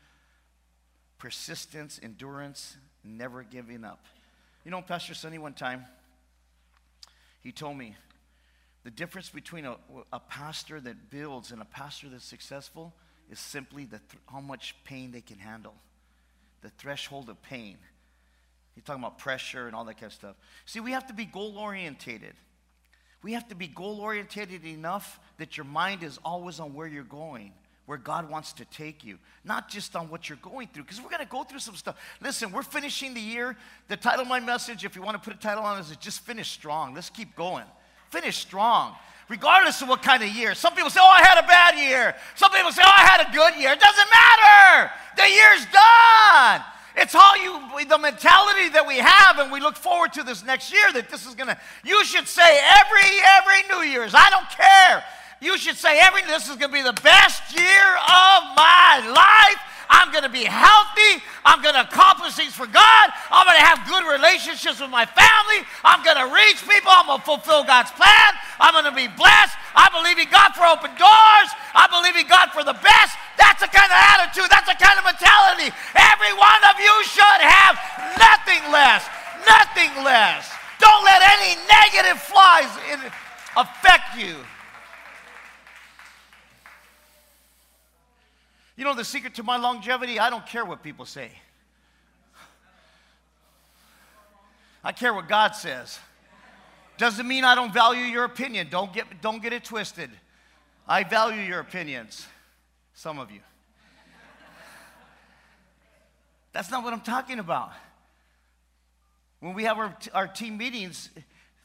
persistence, 1.19 2.00
endurance, 2.02 2.76
never 3.04 3.42
giving 3.45 3.85
up. 3.85 4.04
You 4.64 4.71
know, 4.71 4.83
Pastor 4.83 5.14
Sonny, 5.14 5.38
one 5.38 5.54
time, 5.54 5.85
he 7.42 7.52
told 7.52 7.76
me 7.76 7.96
the 8.84 8.90
difference 8.90 9.28
between 9.28 9.64
a, 9.64 9.76
a 10.12 10.20
pastor 10.20 10.80
that 10.80 11.11
builds 11.11 11.52
and 11.52 11.62
a 11.62 11.66
pastor 11.66 12.08
that's 12.08 12.25
successful 12.25 12.94
is 13.30 13.38
simply 13.38 13.84
the 13.84 13.99
th- 13.99 14.22
how 14.30 14.40
much 14.40 14.75
pain 14.84 15.12
they 15.12 15.20
can 15.20 15.38
handle, 15.38 15.75
the 16.62 16.70
threshold 16.70 17.28
of 17.28 17.40
pain. 17.42 17.76
He's 18.75 18.84
talking 18.84 19.02
about 19.02 19.18
pressure 19.18 19.66
and 19.66 19.76
all 19.76 19.84
that 19.84 19.94
kind 19.94 20.06
of 20.06 20.12
stuff. 20.12 20.37
See, 20.64 20.80
we 20.80 20.92
have 20.92 21.06
to 21.08 21.14
be 21.14 21.25
goal 21.25 21.58
orientated. 21.58 22.34
We 23.22 23.34
have 23.34 23.49
to 23.49 23.54
be 23.54 23.68
goal 23.68 24.00
oriented 24.00 24.64
enough 24.64 25.20
that 25.38 25.56
your 25.56 25.66
mind 25.66 26.02
is 26.02 26.18
always 26.25 26.58
on 26.58 26.75
where 26.75 26.87
you're 26.87 27.04
going, 27.04 27.52
where 27.86 27.98
God 27.98 28.30
wants 28.30 28.52
to 28.54 28.64
take 28.66 29.04
you, 29.04 29.18
not 29.44 29.68
just 29.68 29.96
on 29.96 30.08
what 30.08 30.28
you're 30.28 30.38
going 30.38 30.68
through, 30.72 30.84
because 30.84 31.00
we're 31.00 31.10
going 31.10 31.22
to 31.22 31.26
go 31.26 31.42
through 31.42 31.58
some 31.58 31.74
stuff. 31.74 31.96
Listen, 32.20 32.52
we're 32.52 32.62
finishing 32.62 33.12
the 33.12 33.20
year. 33.20 33.56
The 33.88 33.96
title 33.96 34.22
of 34.22 34.28
my 34.28 34.40
message, 34.40 34.84
if 34.84 34.94
you 34.94 35.02
want 35.02 35.20
to 35.20 35.30
put 35.30 35.36
a 35.36 35.40
title 35.40 35.64
on 35.64 35.78
it, 35.78 35.80
is 35.80 35.96
just 35.96 36.20
finish 36.20 36.50
strong. 36.50 36.94
Let's 36.94 37.10
keep 37.10 37.34
going. 37.34 37.64
Finish 38.10 38.38
strong. 38.38 38.94
Regardless 39.28 39.82
of 39.82 39.88
what 39.88 40.02
kind 40.02 40.22
of 40.22 40.28
year. 40.28 40.54
Some 40.54 40.74
people 40.74 40.90
say, 40.90 41.00
oh, 41.02 41.08
I 41.08 41.22
had 41.22 41.42
a 41.42 41.46
bad 41.46 41.78
year. 41.78 42.14
Some 42.36 42.52
people 42.52 42.70
say, 42.70 42.82
oh, 42.84 42.92
I 42.94 43.04
had 43.04 43.28
a 43.28 43.32
good 43.32 43.60
year. 43.60 43.72
It 43.72 43.80
doesn't 43.80 44.08
matter. 44.10 44.92
The 45.16 45.28
year's 45.28 45.66
done. 45.72 46.62
It's 46.96 47.14
how 47.14 47.34
you, 47.36 47.86
the 47.88 47.98
mentality 47.98 48.68
that 48.70 48.86
we 48.86 48.98
have, 48.98 49.38
and 49.38 49.50
we 49.50 49.60
look 49.60 49.76
forward 49.76 50.12
to 50.14 50.22
this 50.22 50.44
next 50.44 50.72
year 50.72 50.92
that 50.92 51.08
this 51.08 51.26
is 51.26 51.34
gonna, 51.34 51.58
you 51.84 52.04
should 52.04 52.28
say 52.28 52.60
every, 52.78 53.10
every 53.24 53.68
New 53.74 53.90
Year's, 53.90 54.12
I 54.14 54.28
don't 54.28 54.48
care. 54.50 55.02
You 55.42 55.58
should 55.58 55.76
say 55.76 55.99
every, 55.99 56.22
this 56.22 56.49
is 56.49 56.56
gonna 56.56 56.72
be 56.72 56.82
the 56.82 56.96
best 57.02 57.42
year 57.52 57.88
of 57.99 58.40
my 58.54 59.02
life. 59.11 59.61
I'm 59.92 60.08
going 60.08 60.25
to 60.25 60.32
be 60.32 60.49
healthy. 60.49 61.20
I'm 61.44 61.61
going 61.61 61.76
to 61.76 61.84
accomplish 61.84 62.32
things 62.32 62.56
for 62.56 62.64
God. 62.64 63.04
I'm 63.28 63.44
going 63.44 63.61
to 63.61 63.66
have 63.68 63.84
good 63.84 64.08
relationships 64.08 64.80
with 64.80 64.88
my 64.88 65.04
family. 65.04 65.68
I'm 65.84 66.00
going 66.00 66.16
to 66.16 66.32
reach 66.32 66.64
people. 66.64 66.88
I'm 66.88 67.12
going 67.12 67.20
to 67.20 67.28
fulfill 67.28 67.61
God's 67.61 67.92
plan. 67.92 68.32
I'm 68.56 68.72
going 68.72 68.88
to 68.88 68.96
be 68.96 69.12
blessed. 69.12 69.52
I 69.76 69.92
believe 69.92 70.16
in 70.16 70.32
God 70.32 70.56
for 70.56 70.64
open 70.64 70.96
doors. 70.96 71.49
I 71.76 71.92
believe 71.92 72.16
in 72.16 72.25
God 72.25 72.56
for 72.56 72.64
the 72.64 72.72
best. 72.80 73.20
That's 73.37 73.61
the 73.61 73.68
kind 73.68 73.92
of 73.92 73.99
attitude. 74.16 74.49
That's 74.49 74.72
the 74.72 74.80
kind 74.80 74.96
of 74.96 75.04
mentality. 75.04 75.68
Every 75.92 76.32
one 76.40 76.62
of 76.72 76.80
you 76.80 76.94
should 77.04 77.40
have 77.44 77.76
nothing 78.16 78.64
less. 78.72 79.04
Nothing 79.44 79.92
less. 80.00 80.49
Don't 80.80 81.04
let 81.04 81.20
any 81.37 81.61
negative 81.68 82.16
flies 82.16 82.72
in, 82.88 82.99
affect 83.61 84.16
you. 84.16 84.40
You 88.76 88.85
know 88.85 88.95
the 88.95 89.05
secret 89.05 89.35
to 89.35 89.43
my 89.43 89.57
longevity? 89.57 90.19
I 90.19 90.31
don't 90.31 90.47
care 90.47 90.64
what 90.64 90.83
people 90.83 91.05
say. 91.05 91.31
I 94.85 94.93
care 94.93 95.14
what 95.14 95.29
God 95.29 95.52
says. 95.52 95.99
Doesn't 96.99 97.26
mean 97.26 97.45
I 97.45 97.55
don't 97.55 97.73
value 97.73 98.05
your 98.05 98.25
opinion. 98.25 98.69
Don't 98.71 98.93
get, 98.93 99.21
don't 99.21 99.43
get 99.43 99.52
it 99.52 99.64
twisted. 99.64 100.11
I 100.88 101.05
value 101.05 101.41
your 101.41 101.61
opinions. 101.61 102.26
Some 102.95 103.19
of 103.19 103.31
you. 103.31 103.41
That's 106.52 106.71
not 106.71 106.85
what 106.85 106.93
I'm 106.93 107.00
talking 107.00 107.38
about. 107.38 107.73
When 109.41 109.55
we 109.55 109.64
have 109.64 109.79
our, 109.79 109.97
our 110.12 110.26
team 110.26 110.57
meetings, 110.57 111.11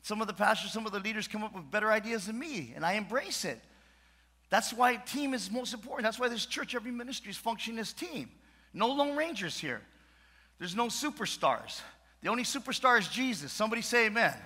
some 0.01 0.21
of 0.21 0.27
the 0.27 0.33
pastors, 0.33 0.71
some 0.71 0.85
of 0.85 0.91
the 0.91 0.99
leaders 0.99 1.27
come 1.27 1.43
up 1.43 1.53
with 1.53 1.69
better 1.69 1.91
ideas 1.91 2.27
than 2.27 2.39
me, 2.39 2.73
and 2.75 2.85
I 2.85 2.93
embrace 2.93 3.43
it. 3.45 3.59
That's 4.49 4.73
why 4.73 4.95
team 4.95 5.33
is 5.33 5.51
most 5.51 5.73
important. 5.73 6.03
That's 6.03 6.19
why 6.19 6.29
this 6.29 6.45
church, 6.45 6.73
every 6.73 6.91
ministry 6.91 7.31
is 7.31 7.37
functioning 7.37 7.79
as 7.79 7.91
team. 7.91 8.29
No 8.73 8.87
Lone 8.87 9.15
Rangers 9.15 9.57
here. 9.57 9.81
There's 10.57 10.75
no 10.75 10.87
superstars. 10.87 11.81
The 12.21 12.29
only 12.29 12.43
superstar 12.43 12.99
is 12.99 13.07
Jesus. 13.07 13.51
Somebody 13.51 13.81
say 13.81 14.05
amen. 14.05 14.33
amen. 14.33 14.41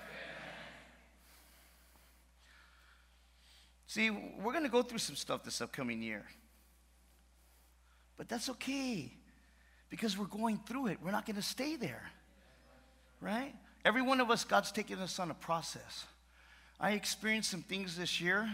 See, 3.87 4.09
we're 4.09 4.51
going 4.51 4.63
to 4.63 4.69
go 4.69 4.81
through 4.81 4.99
some 4.99 5.15
stuff 5.15 5.43
this 5.43 5.61
upcoming 5.61 6.01
year. 6.01 6.25
But 8.17 8.27
that's 8.27 8.49
okay 8.49 9.11
because 9.89 10.17
we're 10.17 10.25
going 10.25 10.59
through 10.65 10.87
it. 10.87 10.97
We're 11.03 11.11
not 11.11 11.25
going 11.25 11.35
to 11.35 11.41
stay 11.41 11.75
there. 11.75 12.11
Right? 13.19 13.53
Every 13.85 14.01
one 14.01 14.19
of 14.19 14.31
us, 14.31 14.43
God's 14.43 14.71
taking 14.71 14.97
us 14.97 15.19
on 15.19 15.29
a 15.31 15.35
process. 15.35 16.05
I 16.79 16.91
experienced 16.91 17.51
some 17.51 17.61
things 17.61 17.95
this 17.95 18.19
year 18.19 18.49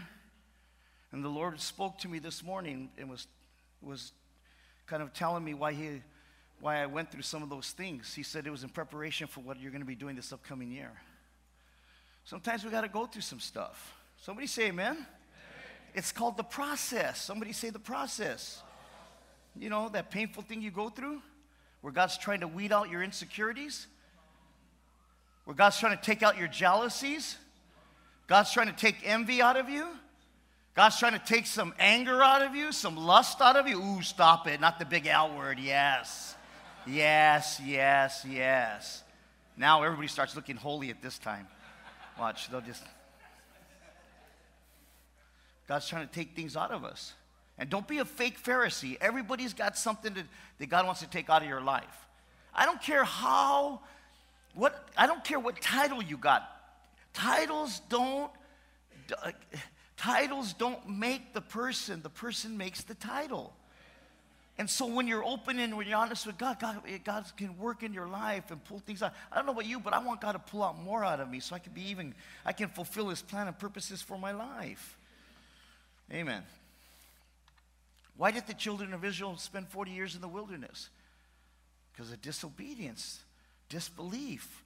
and 1.11 1.23
the 1.23 1.29
Lord 1.29 1.59
spoke 1.61 1.97
to 1.99 2.07
me 2.07 2.19
this 2.19 2.43
morning 2.43 2.89
and 2.97 3.09
was, 3.09 3.27
was 3.81 4.11
kind 4.85 5.01
of 5.01 5.13
telling 5.13 5.43
me 5.43 5.53
why, 5.53 5.73
he, 5.73 6.01
why 6.59 6.81
I 6.81 6.85
went 6.85 7.11
through 7.11 7.21
some 7.21 7.43
of 7.43 7.49
those 7.49 7.71
things. 7.71 8.13
He 8.13 8.23
said 8.23 8.45
it 8.45 8.51
was 8.51 8.63
in 8.63 8.69
preparation 8.69 9.27
for 9.27 9.41
what 9.41 9.59
you're 9.59 9.71
going 9.71 9.81
to 9.81 9.87
be 9.87 9.95
doing 9.95 10.15
this 10.15 10.33
upcoming 10.33 10.71
year. 10.71 10.91
Sometimes 12.25 12.65
we 12.65 12.71
got 12.71 12.81
to 12.81 12.89
go 12.89 13.05
through 13.05 13.21
some 13.21 13.39
stuff. 13.39 13.93
Somebody 14.17 14.47
say 14.47 14.67
amen. 14.67 14.93
amen. 14.93 15.05
It's 15.93 16.11
called 16.11 16.35
the 16.35 16.43
process. 16.43 17.21
Somebody 17.21 17.53
say 17.53 17.69
the 17.69 17.79
process. 17.79 18.61
You 19.57 19.69
know, 19.69 19.89
that 19.89 20.11
painful 20.11 20.43
thing 20.43 20.61
you 20.61 20.71
go 20.71 20.89
through 20.89 21.21
where 21.81 21.93
God's 21.93 22.17
trying 22.17 22.41
to 22.41 22.47
weed 22.47 22.73
out 22.73 22.89
your 22.89 23.01
insecurities, 23.01 23.87
where 25.45 25.55
God's 25.55 25.79
trying 25.79 25.97
to 25.97 26.03
take 26.03 26.21
out 26.21 26.37
your 26.37 26.49
jealousies, 26.49 27.37
God's 28.27 28.51
trying 28.51 28.67
to 28.67 28.73
take 28.73 28.97
envy 29.05 29.41
out 29.41 29.55
of 29.55 29.69
you. 29.69 29.87
God's 30.77 30.99
trying 30.99 31.13
to 31.13 31.25
take 31.25 31.47
some 31.47 31.73
anger 31.79 32.21
out 32.21 32.43
of 32.43 32.55
you, 32.55 32.71
some 32.71 32.95
lust 32.95 33.41
out 33.41 33.55
of 33.55 33.67
you. 33.67 33.81
Ooh, 33.81 34.03
stop 34.03 34.47
it. 34.47 34.61
Not 34.61 34.77
the 34.77 34.85
big 34.85 35.07
L 35.07 35.35
word. 35.35 35.57
Yes. 35.57 36.35
Yes, 36.85 37.59
yes, 37.65 38.23
yes. 38.29 39.01
Now 39.57 39.81
everybody 39.81 40.07
starts 40.07 40.35
looking 40.35 40.55
holy 40.55 40.91
at 40.91 41.01
this 41.01 41.17
time. 41.17 41.47
Watch, 42.19 42.51
they'll 42.51 42.61
just. 42.61 42.83
God's 45.67 45.87
trying 45.87 46.07
to 46.07 46.13
take 46.13 46.35
things 46.35 46.55
out 46.55 46.69
of 46.69 46.85
us. 46.85 47.13
And 47.57 47.71
don't 47.71 47.87
be 47.87 47.97
a 47.97 48.05
fake 48.05 48.39
Pharisee. 48.39 48.97
Everybody's 49.01 49.55
got 49.55 49.79
something 49.79 50.13
to, 50.13 50.23
that 50.59 50.67
God 50.67 50.85
wants 50.85 51.01
to 51.01 51.09
take 51.09 51.27
out 51.27 51.41
of 51.41 51.47
your 51.47 51.61
life. 51.61 52.05
I 52.53 52.65
don't 52.65 52.79
care 52.79 53.03
how, 53.03 53.81
what, 54.53 54.87
I 54.95 55.07
don't 55.07 55.23
care 55.23 55.39
what 55.39 55.59
title 55.59 56.03
you 56.03 56.17
got. 56.17 56.47
Titles 57.15 57.81
don't, 57.89 58.29
Titles 59.97 60.53
don't 60.53 60.87
make 60.87 61.33
the 61.33 61.41
person, 61.41 62.01
the 62.03 62.09
person 62.09 62.57
makes 62.57 62.83
the 62.83 62.93
title. 62.93 63.53
And 64.59 64.69
so 64.69 64.87
when 64.87 65.07
you're 65.07 65.23
open 65.23 65.59
and 65.59 65.77
when 65.77 65.87
you're 65.87 65.97
honest 65.97 66.25
with 66.25 66.37
God, 66.37 66.59
God, 66.59 66.81
eh, 66.87 66.97
God 67.03 67.25
can 67.35 67.57
work 67.57 67.83
in 67.83 67.93
your 67.93 68.07
life 68.07 68.49
and 68.49 68.63
pull 68.63 68.79
things 68.79 69.03
out. 69.03 69.13
I 69.31 69.35
don't 69.35 69.45
know 69.45 69.51
about 69.51 69.67
you, 69.67 69.79
but 69.79 69.93
I 69.93 69.99
want 69.99 70.21
God 70.21 70.31
to 70.31 70.39
pull 70.39 70.63
out 70.63 70.79
more 70.81 71.03
out 71.03 71.19
of 71.19 71.29
me 71.29 71.39
so 71.39 71.55
I 71.55 71.59
can 71.59 71.73
be 71.73 71.89
even, 71.89 72.15
I 72.43 72.53
can 72.53 72.69
fulfill 72.69 73.09
his 73.09 73.21
plan 73.21 73.47
and 73.47 73.57
purposes 73.57 74.01
for 74.01 74.17
my 74.17 74.31
life. 74.31 74.97
Amen. 76.11 76.41
Why 78.15 78.31
did 78.31 78.47
the 78.47 78.55
children 78.55 78.93
of 78.93 79.05
Israel 79.05 79.37
spend 79.37 79.67
40 79.67 79.91
years 79.91 80.15
in 80.15 80.21
the 80.21 80.27
wilderness? 80.27 80.89
Because 81.93 82.11
of 82.11 82.21
disobedience, 82.21 83.19
disbelief. 83.69 84.63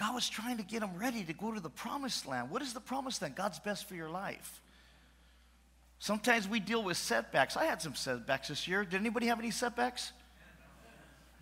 God 0.00 0.14
was 0.14 0.30
trying 0.30 0.56
to 0.56 0.62
get 0.62 0.80
them 0.80 0.92
ready 0.96 1.24
to 1.24 1.34
go 1.34 1.52
to 1.52 1.60
the 1.60 1.68
promised 1.68 2.26
land. 2.26 2.48
What 2.48 2.62
is 2.62 2.72
the 2.72 2.80
promised 2.80 3.20
land? 3.20 3.34
God's 3.34 3.58
best 3.58 3.86
for 3.86 3.94
your 3.94 4.08
life. 4.08 4.62
Sometimes 5.98 6.48
we 6.48 6.58
deal 6.58 6.82
with 6.82 6.96
setbacks. 6.96 7.54
I 7.54 7.66
had 7.66 7.82
some 7.82 7.94
setbacks 7.94 8.48
this 8.48 8.66
year. 8.66 8.82
Did 8.82 8.98
anybody 8.98 9.26
have 9.26 9.38
any 9.38 9.50
setbacks? 9.50 10.12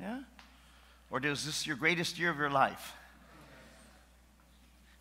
Yeah? 0.00 0.22
Or 1.08 1.24
is 1.24 1.46
this 1.46 1.68
your 1.68 1.76
greatest 1.76 2.18
year 2.18 2.30
of 2.30 2.36
your 2.36 2.50
life? 2.50 2.94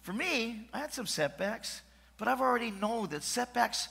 For 0.02 0.14
me, 0.14 0.68
I 0.72 0.78
had 0.78 0.94
some 0.94 1.08
setbacks, 1.08 1.82
but 2.20 2.28
I've 2.28 2.42
already 2.42 2.70
know 2.70 3.08
that 3.08 3.24
setbacks, 3.24 3.90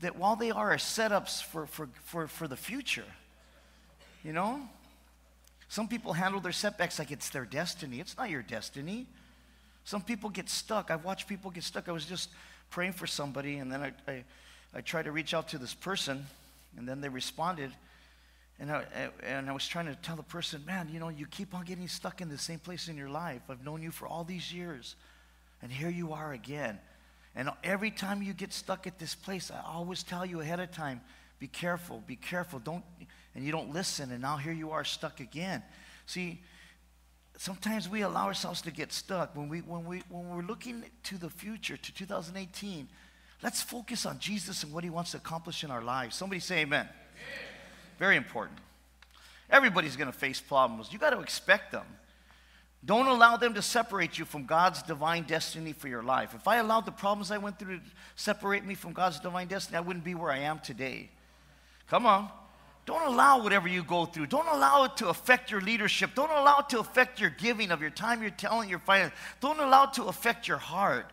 that 0.00 0.16
while 0.16 0.36
they 0.36 0.50
are 0.50 0.76
setups 0.76 1.42
for, 1.42 1.66
for, 1.66 1.88
for, 2.04 2.28
for 2.28 2.46
the 2.46 2.56
future, 2.56 3.06
you 4.22 4.34
know? 4.34 4.68
Some 5.68 5.88
people 5.88 6.12
handle 6.14 6.40
their 6.40 6.52
setbacks 6.52 6.98
like 6.98 7.10
it's 7.10 7.28
their 7.30 7.44
destiny. 7.44 8.00
It's 8.00 8.16
not 8.16 8.30
your 8.30 8.42
destiny. 8.42 9.06
Some 9.84 10.02
people 10.02 10.30
get 10.30 10.48
stuck. 10.48 10.90
I've 10.90 11.04
watched 11.04 11.28
people 11.28 11.50
get 11.50 11.64
stuck. 11.64 11.88
I 11.88 11.92
was 11.92 12.06
just 12.06 12.30
praying 12.70 12.92
for 12.92 13.06
somebody, 13.06 13.56
and 13.56 13.72
then 13.72 13.82
I, 13.82 13.92
I, 14.10 14.24
I 14.74 14.80
tried 14.80 15.04
to 15.04 15.12
reach 15.12 15.34
out 15.34 15.48
to 15.48 15.58
this 15.58 15.74
person, 15.74 16.26
and 16.76 16.88
then 16.88 17.00
they 17.00 17.08
responded. 17.08 17.70
And 18.60 18.72
I, 18.72 18.84
and 19.24 19.48
I 19.48 19.52
was 19.52 19.68
trying 19.68 19.86
to 19.86 19.94
tell 19.94 20.16
the 20.16 20.22
person, 20.22 20.62
man, 20.66 20.88
you 20.92 20.98
know, 20.98 21.10
you 21.10 21.26
keep 21.26 21.54
on 21.54 21.64
getting 21.64 21.86
stuck 21.86 22.20
in 22.20 22.28
the 22.28 22.38
same 22.38 22.58
place 22.58 22.88
in 22.88 22.96
your 22.96 23.08
life. 23.08 23.42
I've 23.48 23.64
known 23.64 23.82
you 23.82 23.90
for 23.90 24.08
all 24.08 24.24
these 24.24 24.52
years, 24.52 24.96
and 25.62 25.70
here 25.70 25.90
you 25.90 26.12
are 26.12 26.32
again. 26.32 26.78
And 27.36 27.50
every 27.62 27.90
time 27.90 28.20
you 28.20 28.32
get 28.32 28.52
stuck 28.52 28.86
at 28.86 28.98
this 28.98 29.14
place, 29.14 29.50
I 29.50 29.60
always 29.64 30.02
tell 30.02 30.26
you 30.26 30.40
ahead 30.40 30.60
of 30.60 30.72
time, 30.72 31.00
be 31.38 31.46
careful, 31.46 32.02
be 32.06 32.16
careful. 32.16 32.58
Don't, 32.58 32.82
and 33.38 33.46
you 33.46 33.52
don't 33.52 33.72
listen, 33.72 34.10
and 34.10 34.20
now 34.20 34.36
here 34.36 34.52
you 34.52 34.72
are 34.72 34.82
stuck 34.82 35.20
again. 35.20 35.62
See, 36.06 36.42
sometimes 37.36 37.88
we 37.88 38.00
allow 38.00 38.26
ourselves 38.26 38.60
to 38.62 38.72
get 38.72 38.92
stuck 38.92 39.36
when, 39.36 39.48
we, 39.48 39.60
when, 39.60 39.84
we, 39.84 40.02
when 40.08 40.28
we're 40.28 40.42
looking 40.42 40.82
to 41.04 41.18
the 41.18 41.30
future, 41.30 41.76
to 41.76 41.94
2018. 41.94 42.88
Let's 43.40 43.62
focus 43.62 44.06
on 44.06 44.18
Jesus 44.18 44.64
and 44.64 44.72
what 44.72 44.82
he 44.82 44.90
wants 44.90 45.12
to 45.12 45.18
accomplish 45.18 45.62
in 45.62 45.70
our 45.70 45.82
lives. 45.82 46.16
Somebody 46.16 46.40
say 46.40 46.62
amen. 46.62 46.86
amen. 46.86 46.94
Very 48.00 48.16
important. 48.16 48.58
Everybody's 49.48 49.94
going 49.94 50.10
to 50.10 50.18
face 50.18 50.40
problems. 50.40 50.92
You 50.92 50.98
got 50.98 51.10
to 51.10 51.20
expect 51.20 51.70
them. 51.70 51.86
Don't 52.84 53.06
allow 53.06 53.36
them 53.36 53.54
to 53.54 53.62
separate 53.62 54.18
you 54.18 54.24
from 54.24 54.46
God's 54.46 54.82
divine 54.82 55.22
destiny 55.22 55.72
for 55.72 55.86
your 55.86 56.02
life. 56.02 56.34
If 56.34 56.48
I 56.48 56.56
allowed 56.56 56.86
the 56.86 56.92
problems 56.92 57.30
I 57.30 57.38
went 57.38 57.60
through 57.60 57.78
to 57.78 57.84
separate 58.16 58.64
me 58.64 58.74
from 58.74 58.94
God's 58.94 59.20
divine 59.20 59.46
destiny, 59.46 59.78
I 59.78 59.80
wouldn't 59.80 60.04
be 60.04 60.16
where 60.16 60.32
I 60.32 60.38
am 60.38 60.58
today. 60.58 61.10
Come 61.88 62.04
on. 62.04 62.30
Don't 62.88 63.06
allow 63.06 63.42
whatever 63.42 63.68
you 63.68 63.82
go 63.82 64.06
through. 64.06 64.28
Don't 64.28 64.48
allow 64.48 64.84
it 64.84 64.96
to 64.96 65.08
affect 65.08 65.50
your 65.50 65.60
leadership. 65.60 66.12
Don't 66.14 66.30
allow 66.30 66.60
it 66.60 66.70
to 66.70 66.78
affect 66.78 67.20
your 67.20 67.28
giving 67.28 67.70
of 67.70 67.82
your 67.82 67.90
time, 67.90 68.22
your 68.22 68.30
talent, 68.30 68.70
your 68.70 68.78
finance. 68.78 69.12
Don't 69.42 69.60
allow 69.60 69.84
it 69.84 69.92
to 69.92 70.04
affect 70.04 70.48
your 70.48 70.56
heart. 70.56 71.04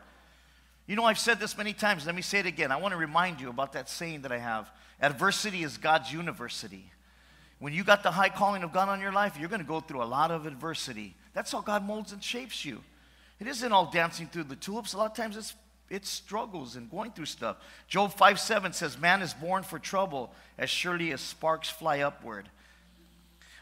You 0.88 0.96
know, 0.96 1.04
I've 1.04 1.20
said 1.20 1.38
this 1.38 1.58
many 1.58 1.74
times. 1.74 2.06
Let 2.06 2.16
me 2.16 2.22
say 2.22 2.40
it 2.40 2.46
again. 2.46 2.72
I 2.72 2.78
want 2.78 2.94
to 2.94 2.98
remind 2.98 3.42
you 3.42 3.50
about 3.50 3.74
that 3.74 3.90
saying 3.90 4.22
that 4.22 4.32
I 4.32 4.38
have 4.38 4.72
adversity 5.02 5.64
is 5.64 5.76
God's 5.76 6.14
university. 6.14 6.90
When 7.60 7.74
you 7.74 7.84
got 7.84 8.04
the 8.04 8.12
high 8.12 8.30
calling 8.30 8.64
of 8.64 8.72
God 8.72 8.88
on 8.88 9.02
your 9.02 9.12
life, 9.12 9.36
you're 9.38 9.50
going 9.50 9.60
to 9.60 9.68
go 9.68 9.82
through 9.82 10.02
a 10.02 10.06
lot 10.06 10.32
of 10.32 10.46
adversity. 10.46 11.14
That's 11.34 11.52
how 11.52 11.60
God 11.60 11.86
molds 11.86 12.14
and 12.14 12.24
shapes 12.24 12.64
you. 12.64 12.84
It 13.42 13.48
isn't 13.48 13.74
all 13.74 13.92
dancing 13.92 14.28
through 14.28 14.46
the 14.46 14.56
tulips. 14.56 14.94
A 14.94 14.98
lot 14.98 15.12
of 15.12 15.18
times 15.18 15.36
it's 15.36 15.54
it 15.90 16.06
struggles 16.06 16.76
and 16.76 16.90
going 16.90 17.12
through 17.12 17.26
stuff. 17.26 17.58
Job 17.88 18.14
5 18.14 18.40
7 18.40 18.74
says, 18.74 18.98
Man 18.98 19.22
is 19.22 19.34
born 19.34 19.64
for 19.64 19.80
trouble 19.80 20.34
as 20.58 20.70
surely 20.70 21.12
as 21.12 21.22
sparks 21.22 21.70
fly 21.70 22.00
upward. 22.00 22.50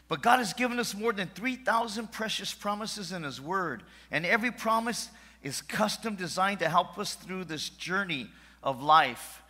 But 0.08 0.22
God 0.22 0.38
has 0.38 0.52
given 0.52 0.78
us 0.78 0.94
more 0.94 1.12
than 1.12 1.28
3,000 1.28 2.12
precious 2.12 2.52
promises 2.52 3.12
in 3.12 3.22
His 3.22 3.40
Word. 3.40 3.82
And 4.10 4.26
every 4.26 4.50
promise 4.50 5.08
is 5.42 5.62
custom 5.62 6.14
designed 6.14 6.60
to 6.60 6.68
help 6.68 6.98
us 6.98 7.14
through 7.14 7.44
this 7.44 7.68
journey 7.68 8.28
of 8.62 8.82
life, 8.82 9.42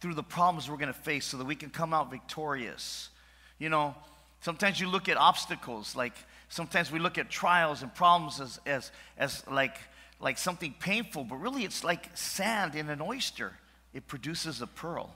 through 0.00 0.14
the 0.14 0.22
problems 0.22 0.68
we're 0.68 0.76
going 0.76 0.92
to 0.92 0.98
face, 0.98 1.24
so 1.26 1.36
that 1.36 1.46
we 1.46 1.54
can 1.54 1.70
come 1.70 1.94
out 1.94 2.10
victorious. 2.10 3.10
You 3.58 3.68
know, 3.70 3.94
sometimes 4.40 4.80
you 4.80 4.88
look 4.88 5.08
at 5.08 5.16
obstacles, 5.16 5.96
like 5.96 6.14
sometimes 6.48 6.92
we 6.92 6.98
look 6.98 7.18
at 7.18 7.30
trials 7.30 7.82
and 7.82 7.94
problems 7.94 8.40
as, 8.40 8.60
as, 8.66 8.90
as 9.18 9.46
like 9.50 9.76
like 10.20 10.38
something 10.38 10.74
painful, 10.78 11.24
but 11.24 11.36
really 11.36 11.64
it's 11.64 11.84
like 11.84 12.16
sand 12.16 12.74
in 12.74 12.88
an 12.88 13.00
oyster. 13.00 13.52
It 13.92 14.06
produces 14.06 14.60
a 14.60 14.66
pearl. 14.66 15.14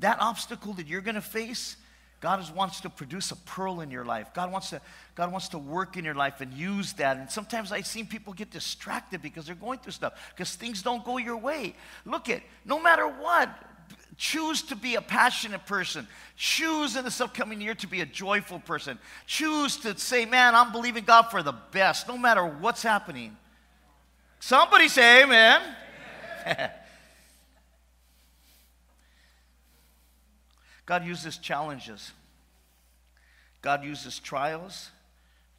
That 0.00 0.18
obstacle 0.20 0.72
that 0.74 0.86
you're 0.86 1.00
going 1.00 1.14
to 1.14 1.20
face, 1.20 1.76
God 2.20 2.42
wants 2.54 2.80
to 2.80 2.90
produce 2.90 3.30
a 3.32 3.36
pearl 3.36 3.80
in 3.80 3.90
your 3.90 4.04
life. 4.04 4.28
God 4.34 4.50
wants 4.50 4.70
to, 4.70 4.80
God 5.14 5.30
wants 5.30 5.48
to 5.50 5.58
work 5.58 5.96
in 5.96 6.04
your 6.04 6.14
life 6.14 6.40
and 6.40 6.52
use 6.52 6.94
that. 6.94 7.16
And 7.16 7.30
sometimes 7.30 7.70
I've 7.70 7.86
seen 7.86 8.06
people 8.06 8.32
get 8.32 8.50
distracted 8.50 9.20
because 9.20 9.46
they're 9.46 9.54
going 9.54 9.78
through 9.78 9.92
stuff, 9.92 10.14
because 10.34 10.54
things 10.54 10.82
don't 10.82 11.04
go 11.04 11.18
your 11.18 11.36
way. 11.36 11.76
Look 12.04 12.28
at, 12.28 12.42
no 12.64 12.80
matter 12.80 13.06
what, 13.06 13.50
choose 14.16 14.62
to 14.62 14.76
be 14.76 14.94
a 14.94 15.02
passionate 15.02 15.66
person. 15.66 16.06
Choose 16.36 16.96
in 16.96 17.04
this 17.04 17.20
upcoming 17.20 17.60
year 17.60 17.74
to 17.74 17.86
be 17.86 18.00
a 18.00 18.06
joyful 18.06 18.58
person. 18.60 18.98
Choose 19.26 19.76
to 19.78 19.96
say, 19.98 20.24
man, 20.24 20.54
I'm 20.54 20.72
believing 20.72 21.04
God 21.04 21.24
for 21.24 21.42
the 21.42 21.54
best, 21.72 22.08
no 22.08 22.16
matter 22.16 22.44
what's 22.46 22.82
happening. 22.82 23.36
Somebody 24.44 24.88
say 24.88 25.22
amen. 25.22 25.62
amen. 26.44 26.70
God 30.84 31.06
uses 31.06 31.38
challenges. 31.38 32.12
God 33.62 33.84
uses 33.84 34.18
trials. 34.18 34.90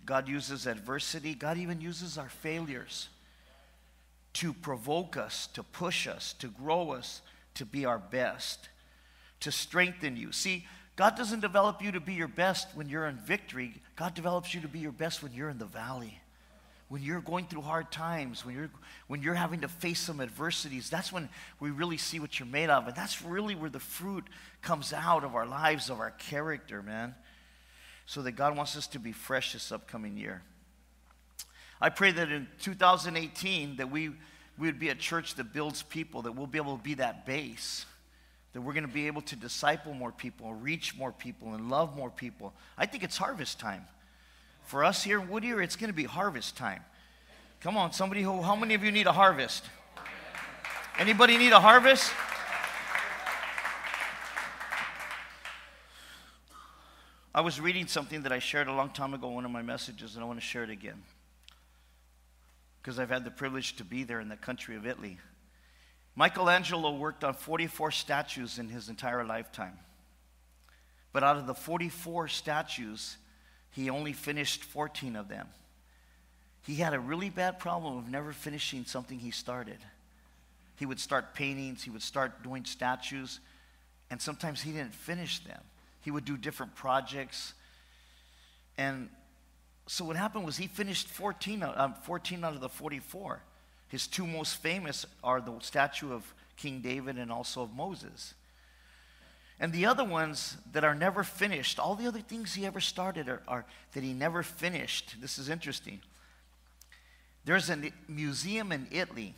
God 0.05 0.27
uses 0.27 0.67
adversity. 0.67 1.33
God 1.33 1.57
even 1.57 1.81
uses 1.81 2.19
our 2.19 2.29
failures 2.29 3.09
to 4.33 4.53
provoke 4.53 5.17
us, 5.17 5.47
to 5.55 5.63
push 5.63 6.05
us, 6.05 6.33
to 6.33 6.47
grow 6.47 6.91
us, 6.91 7.23
to 7.55 7.65
be 7.65 7.85
our 7.85 7.97
best, 7.97 8.69
to 9.39 9.51
strengthen 9.51 10.15
you. 10.15 10.31
See, 10.31 10.67
God 10.95 11.17
doesn't 11.17 11.39
develop 11.39 11.81
you 11.81 11.91
to 11.93 11.99
be 11.99 12.13
your 12.13 12.27
best 12.27 12.67
when 12.75 12.87
you're 12.87 13.07
in 13.07 13.17
victory. 13.17 13.81
God 13.95 14.13
develops 14.13 14.53
you 14.53 14.61
to 14.61 14.67
be 14.67 14.77
your 14.77 14.91
best 14.91 15.23
when 15.23 15.33
you're 15.33 15.49
in 15.49 15.57
the 15.57 15.65
valley 15.65 16.19
when 16.87 17.01
you're 17.01 17.21
going 17.21 17.45
through 17.45 17.61
hard 17.61 17.91
times, 17.91 18.45
when 18.45 18.55
you're, 18.55 18.69
when 19.07 19.21
you're 19.21 19.33
having 19.33 19.61
to 19.61 19.67
face 19.67 19.99
some 19.99 20.21
adversities, 20.21 20.89
that's 20.89 21.11
when 21.11 21.29
we 21.59 21.71
really 21.71 21.97
see 21.97 22.19
what 22.19 22.39
you're 22.39 22.47
made 22.47 22.69
of. 22.69 22.87
And 22.87 22.95
that's 22.95 23.23
really 23.23 23.55
where 23.55 23.71
the 23.71 23.79
fruit 23.79 24.25
comes 24.61 24.93
out 24.93 25.23
of 25.23 25.35
our 25.35 25.47
lives, 25.47 25.89
of 25.89 25.99
our 25.99 26.11
character, 26.11 26.83
man. 26.83 27.15
So 28.05 28.21
that 28.21 28.33
God 28.33 28.55
wants 28.55 28.77
us 28.77 28.85
to 28.87 28.99
be 28.99 29.11
fresh 29.11 29.53
this 29.53 29.71
upcoming 29.71 30.15
year. 30.15 30.43
I 31.81 31.89
pray 31.89 32.11
that 32.11 32.31
in 32.31 32.47
2018 32.61 33.77
that 33.77 33.89
we, 33.89 34.09
we 34.57 34.67
would 34.67 34.79
be 34.79 34.89
a 34.89 34.95
church 34.95 35.35
that 35.35 35.53
builds 35.53 35.81
people, 35.81 36.21
that 36.21 36.33
we'll 36.33 36.45
be 36.45 36.59
able 36.59 36.77
to 36.77 36.83
be 36.83 36.93
that 36.95 37.25
base, 37.25 37.87
that 38.53 38.61
we're 38.61 38.73
going 38.73 38.87
to 38.87 38.93
be 38.93 39.07
able 39.07 39.23
to 39.23 39.35
disciple 39.35 39.95
more 39.95 40.11
people, 40.11 40.53
reach 40.53 40.95
more 40.95 41.11
people, 41.11 41.55
and 41.55 41.69
love 41.69 41.97
more 41.97 42.11
people. 42.11 42.53
I 42.77 42.85
think 42.85 43.03
it's 43.03 43.17
harvest 43.17 43.59
time. 43.59 43.85
For 44.65 44.83
us 44.83 45.03
here 45.03 45.19
in 45.19 45.27
Whittier, 45.27 45.61
it's 45.61 45.75
going 45.75 45.89
to 45.89 45.95
be 45.95 46.05
harvest 46.05 46.57
time. 46.57 46.81
Come 47.61 47.77
on, 47.77 47.93
somebody 47.93 48.21
who, 48.23 48.41
how 48.41 48.55
many 48.55 48.73
of 48.73 48.83
you 48.83 48.91
need 48.91 49.07
a 49.07 49.11
harvest? 49.11 49.63
Anybody 50.97 51.37
need 51.37 51.51
a 51.51 51.59
harvest? 51.59 52.11
I 57.33 57.41
was 57.41 57.59
reading 57.59 57.85
something 57.85 58.23
that 58.23 58.31
I 58.31 58.39
shared 58.39 58.67
a 58.67 58.73
long 58.73 58.89
time 58.89 59.13
ago, 59.13 59.27
one 59.27 59.45
of 59.45 59.51
my 59.51 59.61
messages, 59.61 60.15
and 60.15 60.23
I 60.23 60.27
want 60.27 60.39
to 60.39 60.45
share 60.45 60.63
it 60.63 60.69
again. 60.69 61.03
Because 62.81 62.97
I've 62.97 63.09
had 63.09 63.25
the 63.25 63.31
privilege 63.31 63.75
to 63.75 63.83
be 63.83 64.03
there 64.03 64.19
in 64.19 64.29
the 64.29 64.37
country 64.37 64.75
of 64.75 64.87
Italy. 64.87 65.19
Michelangelo 66.15 66.95
worked 66.95 67.23
on 67.23 67.33
44 67.33 67.91
statues 67.91 68.57
in 68.57 68.69
his 68.69 68.89
entire 68.89 69.25
lifetime. 69.25 69.77
But 71.11 71.23
out 71.23 71.37
of 71.37 71.45
the 71.45 71.53
44 71.53 72.29
statues, 72.29 73.17
he 73.75 73.89
only 73.89 74.13
finished 74.13 74.63
14 74.63 75.17
of 75.17 75.27
them. 75.27 75.47
He 76.65 76.75
had 76.75 76.93
a 76.93 76.99
really 76.99 77.29
bad 77.29 77.59
problem 77.59 77.97
of 77.97 78.09
never 78.09 78.31
finishing 78.31 78.85
something 78.85 79.19
he 79.19 79.31
started. 79.31 79.77
He 80.77 80.85
would 80.85 80.99
start 80.99 81.35
paintings, 81.35 81.83
he 81.83 81.89
would 81.89 82.01
start 82.01 82.41
doing 82.41 82.63
statues, 82.63 83.41
and 84.09 84.21
sometimes 84.21 84.61
he 84.61 84.71
didn't 84.71 84.95
finish 84.95 85.39
them. 85.39 85.61
He 86.01 86.09
would 86.09 86.23
do 86.23 86.37
different 86.37 86.73
projects. 86.75 87.53
And 88.77 89.09
so 89.87 90.05
what 90.05 90.15
happened 90.15 90.45
was 90.45 90.55
he 90.55 90.67
finished 90.67 91.09
14, 91.09 91.63
um, 91.63 91.95
14 92.03 92.45
out 92.45 92.53
of 92.53 92.61
the 92.61 92.69
44. 92.69 93.41
His 93.89 94.07
two 94.07 94.25
most 94.25 94.55
famous 94.55 95.05
are 95.21 95.41
the 95.41 95.59
statue 95.59 96.13
of 96.13 96.33
King 96.55 96.79
David 96.79 97.17
and 97.17 97.29
also 97.29 97.63
of 97.63 97.73
Moses. 97.73 98.35
And 99.59 99.71
the 99.71 99.85
other 99.85 100.03
ones 100.03 100.57
that 100.73 100.83
are 100.83 100.95
never 100.95 101.23
finished, 101.23 101.79
all 101.79 101.95
the 101.95 102.07
other 102.07 102.19
things 102.19 102.53
he 102.53 102.65
ever 102.65 102.81
started 102.81 103.29
are, 103.29 103.41
are 103.47 103.65
that 103.93 104.03
he 104.03 104.13
never 104.13 104.43
finished. 104.43 105.15
This 105.21 105.37
is 105.37 105.49
interesting. 105.49 106.01
There's 107.45 107.69
a 107.69 107.77
museum 108.07 108.71
in 108.71 108.87
Italy 108.91 109.33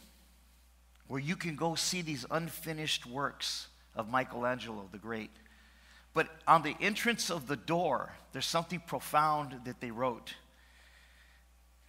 where 1.07 1.21
you 1.21 1.35
can 1.35 1.55
go 1.55 1.75
see 1.75 2.01
these 2.01 2.25
unfinished 2.31 3.05
works 3.05 3.67
of 3.95 4.09
Michelangelo 4.09 4.87
the 4.91 4.97
Great. 4.97 5.29
But 6.13 6.29
on 6.47 6.63
the 6.63 6.75
entrance 6.81 7.29
of 7.29 7.47
the 7.47 7.55
door, 7.55 8.13
there's 8.31 8.45
something 8.45 8.79
profound 8.79 9.61
that 9.65 9.79
they 9.81 9.91
wrote. 9.91 10.33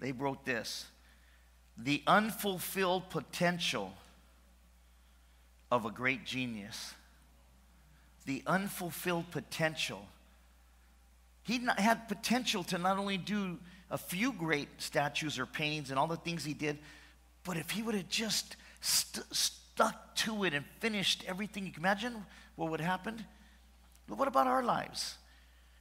They 0.01 0.13
wrote 0.13 0.45
this 0.45 0.87
The 1.79 2.03
unfulfilled 2.07 3.09
potential 3.09 3.95
of 5.71 5.87
a 5.87 5.91
great 5.91 6.27
genius 6.27 6.95
the 8.29 8.43
unfulfilled 8.47 9.31
potential. 9.31 10.07
He 11.45 11.67
had 11.79 12.09
potential 12.09 12.63
to 12.65 12.77
not 12.77 12.99
only 12.99 13.17
do 13.17 13.57
a 13.91 13.97
few 13.97 14.35
great 14.35 14.69
statues 14.77 15.39
or 15.39 15.47
paintings 15.47 15.89
and 15.89 15.99
all 15.99 16.07
the 16.07 16.17
things 16.17 16.45
he 16.45 16.53
did, 16.53 16.79
But 17.43 17.57
if 17.57 17.71
he 17.71 17.81
would 17.81 17.95
have 17.95 18.11
just 18.11 18.57
st- 18.83 19.25
stuck 19.35 20.15
to 20.17 20.45
it 20.45 20.53
and 20.53 20.67
finished 20.81 21.25
everything, 21.27 21.65
you 21.65 21.73
can 21.73 21.83
imagine 21.83 22.27
what 22.57 22.71
would 22.71 22.83
happen? 22.83 23.25
But 24.07 24.19
what 24.19 24.29
about 24.29 24.47
our 24.47 24.63
lives? 24.63 25.17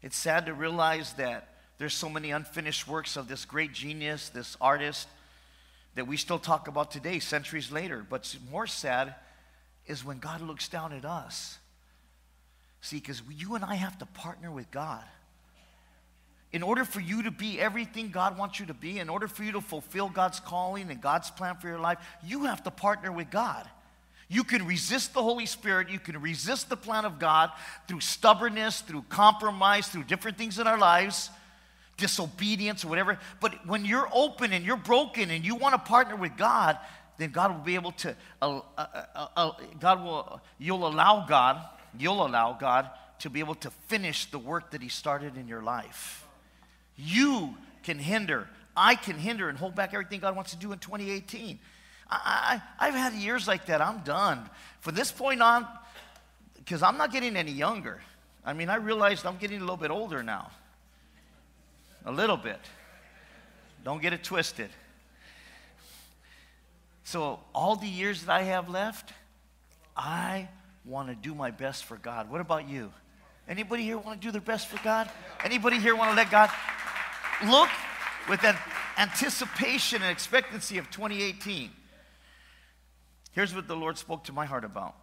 It's 0.01 0.15
sad 0.15 0.45
to 0.45 0.53
realize 0.53 1.11
that 1.13 1.49
there's 1.79 1.95
so 1.95 2.07
many 2.07 2.31
unfinished 2.31 2.87
works 2.87 3.17
of 3.17 3.27
this 3.27 3.43
great 3.43 3.73
genius, 3.73 4.29
this 4.29 4.55
artist, 4.61 5.09
that 5.95 6.07
we 6.07 6.15
still 6.15 6.39
talk 6.39 6.69
about 6.69 6.91
today, 6.91 7.19
centuries 7.19 7.73
later. 7.73 8.05
But 8.09 8.33
more 8.49 8.67
sad 8.67 9.15
is 9.85 10.05
when 10.05 10.19
God 10.19 10.39
looks 10.39 10.69
down 10.69 10.93
at 10.93 11.03
us. 11.03 11.57
See, 12.87 12.99
because 12.99 13.21
you 13.29 13.55
and 13.55 13.65
I 13.65 13.75
have 13.75 13.97
to 13.99 14.05
partner 14.05 14.49
with 14.49 14.71
God. 14.71 15.03
In 16.53 16.63
order 16.63 16.85
for 16.85 17.01
you 17.01 17.23
to 17.23 17.31
be 17.31 17.59
everything 17.59 18.11
God 18.11 18.37
wants 18.37 18.61
you 18.61 18.65
to 18.67 18.73
be, 18.73 18.99
in 18.99 19.09
order 19.09 19.27
for 19.27 19.43
you 19.43 19.51
to 19.51 19.59
fulfill 19.59 20.07
God's 20.07 20.39
calling 20.39 20.89
and 20.89 21.01
God's 21.01 21.29
plan 21.29 21.57
for 21.57 21.67
your 21.67 21.79
life, 21.79 21.97
you 22.23 22.45
have 22.45 22.63
to 22.63 22.71
partner 22.71 23.11
with 23.11 23.29
God. 23.29 23.67
You 24.29 24.45
can 24.45 24.65
resist 24.65 25.13
the 25.13 25.21
Holy 25.21 25.45
Spirit. 25.45 25.89
You 25.89 25.99
can 25.99 26.21
resist 26.21 26.69
the 26.69 26.77
plan 26.77 27.03
of 27.03 27.19
God 27.19 27.51
through 27.89 27.99
stubbornness, 27.99 28.79
through 28.79 29.03
compromise, 29.09 29.89
through 29.89 30.05
different 30.05 30.37
things 30.37 30.57
in 30.57 30.65
our 30.65 30.77
lives 30.77 31.29
disobedience 31.97 32.85
or 32.85 32.87
whatever. 32.87 33.19
But 33.41 33.67
when 33.67 33.83
you're 33.83 34.07
open 34.13 34.53
and 34.53 34.63
you're 34.63 34.77
broken 34.77 35.29
and 35.29 35.43
you 35.43 35.55
want 35.55 35.73
to 35.73 35.79
partner 35.79 36.15
with 36.15 36.37
God, 36.37 36.77
then 37.17 37.31
God 37.31 37.51
will 37.51 37.65
be 37.65 37.75
able 37.75 37.91
to, 37.93 38.15
uh, 38.41 38.61
uh, 38.77 38.85
uh, 39.15 39.27
uh, 39.35 39.51
God 39.79 40.03
will, 40.03 40.41
you'll 40.59 40.87
allow 40.87 41.25
God, 41.27 41.65
you'll 41.97 42.25
allow 42.25 42.53
God 42.53 42.89
to 43.19 43.29
be 43.29 43.39
able 43.39 43.55
to 43.55 43.69
finish 43.87 44.25
the 44.25 44.39
work 44.39 44.71
that 44.71 44.81
He 44.81 44.89
started 44.89 45.37
in 45.37 45.47
your 45.47 45.61
life. 45.61 46.25
You 46.95 47.55
can 47.83 47.99
hinder, 47.99 48.47
I 48.75 48.95
can 48.95 49.17
hinder 49.17 49.49
and 49.49 49.57
hold 49.57 49.75
back 49.75 49.93
everything 49.93 50.19
God 50.19 50.35
wants 50.35 50.51
to 50.51 50.57
do 50.57 50.71
in 50.71 50.79
2018. 50.79 51.59
I, 52.09 52.61
I've 52.79 52.93
had 52.93 53.13
years 53.13 53.47
like 53.47 53.65
that. 53.65 53.81
I'm 53.81 53.99
done. 53.99 54.49
From 54.79 54.95
this 54.95 55.11
point 55.11 55.41
on, 55.41 55.67
because 56.57 56.81
I'm 56.81 56.97
not 56.97 57.11
getting 57.11 57.35
any 57.35 57.51
younger. 57.51 58.01
I 58.45 58.53
mean, 58.53 58.69
I 58.69 58.75
realized 58.75 59.25
I'm 59.25 59.37
getting 59.37 59.57
a 59.57 59.61
little 59.61 59.77
bit 59.77 59.91
older 59.91 60.23
now. 60.23 60.51
A 62.05 62.11
little 62.11 62.37
bit. 62.37 62.59
Don't 63.83 64.01
get 64.01 64.13
it 64.13 64.23
twisted. 64.23 64.69
So, 67.03 67.39
all 67.53 67.75
the 67.75 67.87
years 67.87 68.23
that 68.25 68.31
I 68.33 68.43
have 68.43 68.69
left, 68.69 69.13
I 69.95 70.49
want 70.87 71.09
to 71.09 71.15
do 71.15 71.35
my 71.35 71.51
best 71.51 71.83
for 71.83 71.97
God. 71.97 72.31
What 72.31 72.41
about 72.41 72.69
you? 72.69 72.91
Anybody 73.47 73.83
here 73.83 73.97
want 73.97 74.21
to 74.21 74.27
do 74.27 74.31
their 74.31 74.41
best 74.41 74.67
for 74.67 74.81
God? 74.83 75.09
Anybody 75.43 75.79
here 75.79 75.95
want 75.95 76.11
to 76.11 76.15
let 76.15 76.31
God 76.31 76.49
look 77.45 77.69
with 78.29 78.43
an 78.43 78.55
anticipation 78.97 80.01
and 80.01 80.11
expectancy 80.11 80.77
of 80.77 80.89
2018? 80.89 81.69
Here's 83.31 83.53
what 83.53 83.67
the 83.67 83.75
Lord 83.75 83.97
spoke 83.97 84.23
to 84.25 84.33
my 84.33 84.45
heart 84.45 84.63
about. 84.63 84.95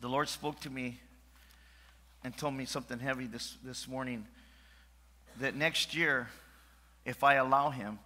The 0.00 0.08
Lord 0.08 0.28
spoke 0.28 0.60
to 0.60 0.70
me 0.70 1.00
and 2.22 2.36
told 2.36 2.54
me 2.54 2.64
something 2.64 2.98
heavy 2.98 3.26
this, 3.26 3.56
this 3.64 3.88
morning 3.88 4.26
that 5.40 5.54
next 5.54 5.94
year, 5.94 6.28
if 7.04 7.22
I 7.24 7.34
allow 7.34 7.70
Him, 7.70 7.98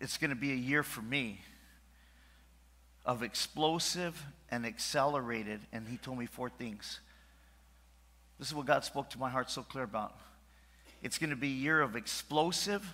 it's 0.00 0.16
going 0.16 0.30
to 0.30 0.36
be 0.36 0.52
a 0.52 0.56
year 0.56 0.82
for 0.82 1.02
me 1.02 1.40
of 3.10 3.24
explosive 3.24 4.24
and 4.52 4.64
accelerated. 4.64 5.60
And 5.72 5.88
He 5.88 5.96
told 5.96 6.16
me 6.16 6.26
four 6.26 6.48
things. 6.48 7.00
This 8.38 8.46
is 8.46 8.54
what 8.54 8.66
God 8.66 8.84
spoke 8.84 9.10
to 9.10 9.18
my 9.18 9.28
heart 9.28 9.50
so 9.50 9.62
clear 9.62 9.82
about. 9.82 10.16
It's 11.02 11.18
going 11.18 11.30
to 11.30 11.36
be 11.36 11.48
a 11.48 11.50
year 11.50 11.80
of 11.80 11.96
explosive 11.96 12.86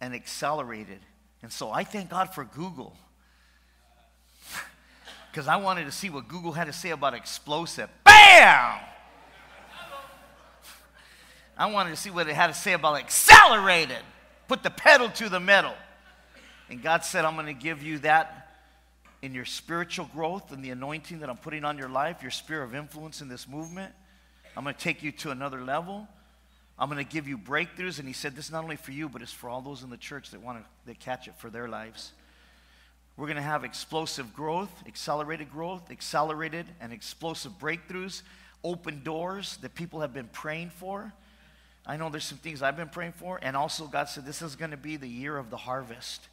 and 0.00 0.14
accelerated. 0.14 0.98
And 1.42 1.52
so 1.52 1.70
I 1.70 1.84
thank 1.84 2.10
God 2.10 2.34
for 2.34 2.44
Google. 2.44 2.96
Because 5.30 5.48
I 5.48 5.56
wanted 5.56 5.84
to 5.84 5.92
see 5.92 6.08
what 6.08 6.28
Google 6.28 6.52
had 6.52 6.64
to 6.64 6.72
say 6.72 6.90
about 6.90 7.12
explosive. 7.12 7.90
BAM! 8.04 8.80
I 11.58 11.70
wanted 11.70 11.90
to 11.90 11.96
see 11.96 12.08
what 12.08 12.26
it 12.26 12.34
had 12.34 12.46
to 12.46 12.54
say 12.54 12.72
about 12.72 12.96
accelerated. 12.96 13.98
Put 14.48 14.62
the 14.62 14.70
pedal 14.70 15.10
to 15.10 15.28
the 15.28 15.38
metal. 15.38 15.74
And 16.70 16.82
God 16.82 17.04
said, 17.04 17.26
I'm 17.26 17.34
going 17.34 17.46
to 17.46 17.52
give 17.52 17.82
you 17.82 17.98
that 17.98 18.45
in 19.22 19.34
your 19.34 19.44
spiritual 19.44 20.08
growth 20.14 20.52
and 20.52 20.64
the 20.64 20.70
anointing 20.70 21.20
that 21.20 21.30
I'm 21.30 21.36
putting 21.36 21.64
on 21.64 21.78
your 21.78 21.88
life, 21.88 22.22
your 22.22 22.30
sphere 22.30 22.62
of 22.62 22.74
influence 22.74 23.20
in 23.20 23.28
this 23.28 23.48
movement. 23.48 23.92
I'm 24.56 24.64
going 24.64 24.74
to 24.74 24.80
take 24.80 25.02
you 25.02 25.12
to 25.12 25.30
another 25.30 25.62
level. 25.62 26.06
I'm 26.78 26.90
going 26.90 27.04
to 27.04 27.10
give 27.10 27.26
you 27.26 27.38
breakthroughs. 27.38 27.98
And 27.98 28.06
he 28.06 28.14
said, 28.14 28.36
This 28.36 28.46
is 28.46 28.52
not 28.52 28.64
only 28.64 28.76
for 28.76 28.92
you, 28.92 29.08
but 29.08 29.22
it's 29.22 29.32
for 29.32 29.48
all 29.48 29.60
those 29.60 29.82
in 29.82 29.90
the 29.90 29.96
church 29.96 30.30
that 30.30 30.40
want 30.40 30.58
to 30.58 30.64
that 30.86 31.00
catch 31.00 31.28
it 31.28 31.34
for 31.38 31.50
their 31.50 31.68
lives. 31.68 32.12
We're 33.16 33.26
going 33.26 33.36
to 33.36 33.42
have 33.42 33.64
explosive 33.64 34.34
growth, 34.34 34.70
accelerated 34.86 35.50
growth, 35.50 35.90
accelerated 35.90 36.66
and 36.80 36.92
explosive 36.92 37.52
breakthroughs, 37.58 38.22
open 38.62 39.02
doors 39.02 39.56
that 39.62 39.74
people 39.74 40.00
have 40.00 40.12
been 40.12 40.28
praying 40.28 40.70
for. 40.70 41.12
I 41.86 41.96
know 41.96 42.10
there's 42.10 42.24
some 42.24 42.38
things 42.38 42.62
I've 42.62 42.76
been 42.76 42.88
praying 42.88 43.12
for. 43.12 43.38
And 43.40 43.56
also, 43.56 43.86
God 43.86 44.08
said 44.08 44.26
this 44.26 44.42
is 44.42 44.56
going 44.56 44.72
to 44.72 44.76
be 44.76 44.96
the 44.96 45.08
year 45.08 45.38
of 45.38 45.50
the 45.50 45.56
harvest. 45.56 46.28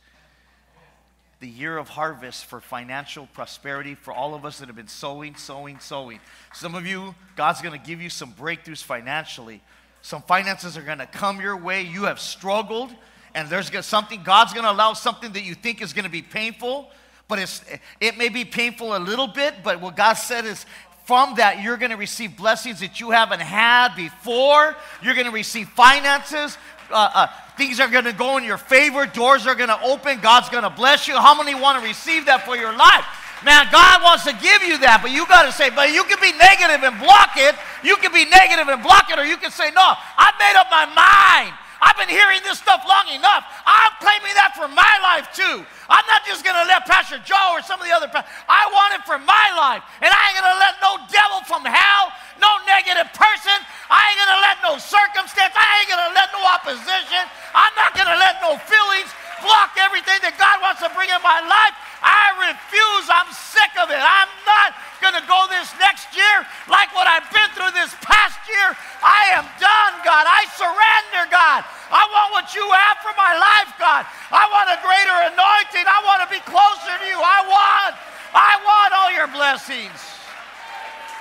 The 1.43 1.49
year 1.49 1.77
of 1.77 1.89
harvest 1.89 2.45
for 2.45 2.61
financial 2.61 3.27
prosperity 3.33 3.95
for 3.95 4.13
all 4.13 4.33
of 4.33 4.45
us 4.45 4.59
that 4.59 4.67
have 4.67 4.77
been 4.77 4.87
sowing, 4.87 5.35
sowing, 5.35 5.77
sowing. 5.79 6.21
Some 6.53 6.73
of 6.73 6.87
you, 6.87 7.15
God's 7.35 7.61
going 7.61 7.77
to 7.77 7.85
give 7.85 8.01
you 8.01 8.09
some 8.09 8.31
breakthroughs 8.31 8.81
financially. 8.81 9.61
Some 10.01 10.21
finances 10.21 10.77
are 10.77 10.81
going 10.81 10.99
to 10.99 11.05
come 11.05 11.41
your 11.41 11.57
way. 11.57 11.81
You 11.81 12.05
have 12.05 12.21
struggled, 12.21 12.95
and 13.35 13.49
there's 13.49 13.69
something, 13.85 14.23
God's 14.23 14.53
going 14.53 14.63
to 14.63 14.71
allow 14.71 14.93
something 14.93 15.33
that 15.33 15.43
you 15.43 15.53
think 15.53 15.81
is 15.81 15.91
going 15.91 16.05
to 16.05 16.09
be 16.09 16.21
painful 16.21 16.89
but 17.29 17.39
it's, 17.39 17.63
it 17.99 18.17
may 18.17 18.29
be 18.29 18.45
painful 18.45 18.95
a 18.95 18.99
little 18.99 19.27
bit, 19.27 19.55
but 19.63 19.81
what 19.81 19.95
God 19.95 20.15
said 20.15 20.45
is 20.45 20.65
from 21.05 21.35
that, 21.35 21.61
you're 21.61 21.77
going 21.77 21.91
to 21.91 21.97
receive 21.97 22.37
blessings 22.37 22.79
that 22.79 22.99
you 22.99 23.11
haven't 23.11 23.41
had 23.41 23.95
before. 23.95 24.75
You're 25.01 25.15
going 25.15 25.25
to 25.25 25.33
receive 25.33 25.67
finances. 25.69 26.57
Uh, 26.93 27.09
uh, 27.13 27.27
things 27.57 27.79
are 27.79 27.89
going 27.89 28.05
to 28.05 28.13
go 28.13 28.37
in 28.37 28.43
your 28.43 28.57
favor. 28.57 29.05
Doors 29.05 29.47
are 29.47 29.55
going 29.55 29.69
to 29.69 29.81
open. 29.81 30.21
God's 30.21 30.49
going 30.49 30.63
to 30.63 30.69
bless 30.69 31.07
you. 31.07 31.17
How 31.17 31.33
many 31.33 31.55
want 31.55 31.81
to 31.81 31.83
receive 31.85 32.25
that 32.27 32.45
for 32.45 32.55
your 32.55 32.71
life? 32.71 33.05
Man, 33.43 33.67
God 33.73 33.99
wants 34.05 34.23
to 34.23 34.31
give 34.39 34.63
you 34.63 34.79
that, 34.87 35.03
but 35.03 35.11
you 35.11 35.27
got 35.27 35.43
to 35.43 35.51
say, 35.51 35.67
but 35.67 35.91
you 35.91 36.07
can 36.07 36.15
be 36.23 36.31
negative 36.39 36.79
and 36.79 36.95
block 36.95 37.35
it. 37.35 37.57
You 37.83 37.99
can 37.99 38.15
be 38.15 38.23
negative 38.23 38.71
and 38.71 38.79
block 38.79 39.11
it, 39.11 39.19
or 39.19 39.27
you 39.27 39.35
can 39.35 39.51
say, 39.51 39.67
no, 39.75 39.83
I've 40.15 40.37
made 40.39 40.55
up 40.55 40.71
my 40.71 40.87
mind. 40.87 41.51
I've 41.83 41.99
been 41.99 42.07
hearing 42.07 42.39
this 42.47 42.63
stuff 42.63 42.87
long 42.87 43.11
enough. 43.11 43.43
I'm 43.67 43.91
claiming 43.99 44.31
that 44.39 44.55
for 44.55 44.71
my 44.71 44.93
life 45.03 45.27
too. 45.35 45.67
I'm 45.91 46.07
not 46.07 46.23
just 46.23 46.47
going 46.47 46.55
to 46.55 46.63
let 46.63 46.87
Pastor 46.87 47.19
Joe 47.27 47.51
or 47.51 47.59
some 47.59 47.83
of 47.83 47.85
the 47.85 47.91
other. 47.91 48.07
I 48.47 48.71
want 48.71 48.95
it 48.95 49.03
for 49.03 49.19
my 49.19 49.47
life. 49.59 49.83
And 49.99 50.07
I 50.07 50.21
ain't 50.31 50.39
going 50.39 50.47
to 50.47 50.61
let 50.63 50.79
no 50.79 50.93
devil 51.11 51.43
from 51.43 51.67
hell, 51.67 52.15
no 52.39 52.51
negative 52.63 53.11
person, 53.11 53.59
I 53.91 53.99
ain't 53.99 54.19
going 54.23 54.33
to 54.35 54.41
let 54.47 54.57
no 54.63 54.73
circumstance, 54.79 55.51
I 55.51 55.83
ain't 55.83 55.91
going 55.91 56.05
to 56.07 56.13
let 56.15 56.22
opposition, 56.43 57.23
I'm 57.55 57.73
not 57.75 57.95
going 57.95 58.07
to 58.07 58.19
let 58.19 58.39
no 58.43 58.59
feelings 58.67 59.09
block 59.43 59.75
everything 59.75 60.23
that 60.23 60.39
God 60.39 60.63
wants 60.63 60.79
to 60.79 60.89
bring 60.95 61.11
in 61.11 61.19
my 61.19 61.43
life. 61.43 61.75
I 62.03 62.51
refuse. 62.51 63.07
I'm 63.11 63.27
sick 63.31 63.71
of 63.79 63.91
it. 63.91 63.99
I'm 63.99 64.31
not 64.47 64.75
going 65.03 65.15
to 65.19 65.25
go 65.27 65.47
this 65.51 65.71
next 65.79 66.11
year 66.15 66.47
like 66.71 66.91
what 66.95 67.07
I've 67.07 67.27
been 67.31 67.51
through 67.55 67.75
this 67.75 67.91
past 68.03 68.39
year. 68.47 68.75
I 69.03 69.35
am 69.35 69.47
done, 69.59 69.93
God. 70.03 70.23
I 70.23 70.47
surrender, 70.55 71.27
God. 71.31 71.67
I 71.91 72.03
want 72.07 72.29
what 72.35 72.47
you 72.55 72.63
have 72.63 72.99
for 73.03 73.15
my 73.19 73.35
life, 73.35 73.71
God. 73.79 74.07
I 74.31 74.47
want 74.51 74.71
a 74.71 74.79
greater 74.79 75.17
anointing. 75.35 75.85
I 75.85 75.99
want 76.07 76.23
to 76.23 76.29
be 76.31 76.43
closer 76.47 76.95
to 76.95 77.05
you. 77.07 77.19
I 77.19 77.39
want, 77.47 77.93
I 78.35 78.53
want 78.63 78.91
all 78.95 79.11
your 79.11 79.29
blessings. 79.31 79.99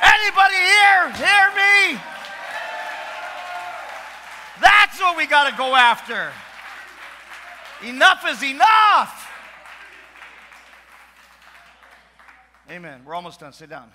Anybody 0.02 0.58
here 0.58 1.02
hear 1.14 1.46
me? 1.54 2.11
That's 4.60 5.00
what 5.00 5.16
we 5.16 5.26
got 5.26 5.50
to 5.50 5.56
go 5.56 5.74
after. 5.74 6.30
Enough 7.84 8.24
is 8.28 8.42
enough. 8.42 9.30
Amen. 12.70 13.02
We're 13.04 13.14
almost 13.14 13.40
done. 13.40 13.52
Sit 13.52 13.70
down. 13.70 13.90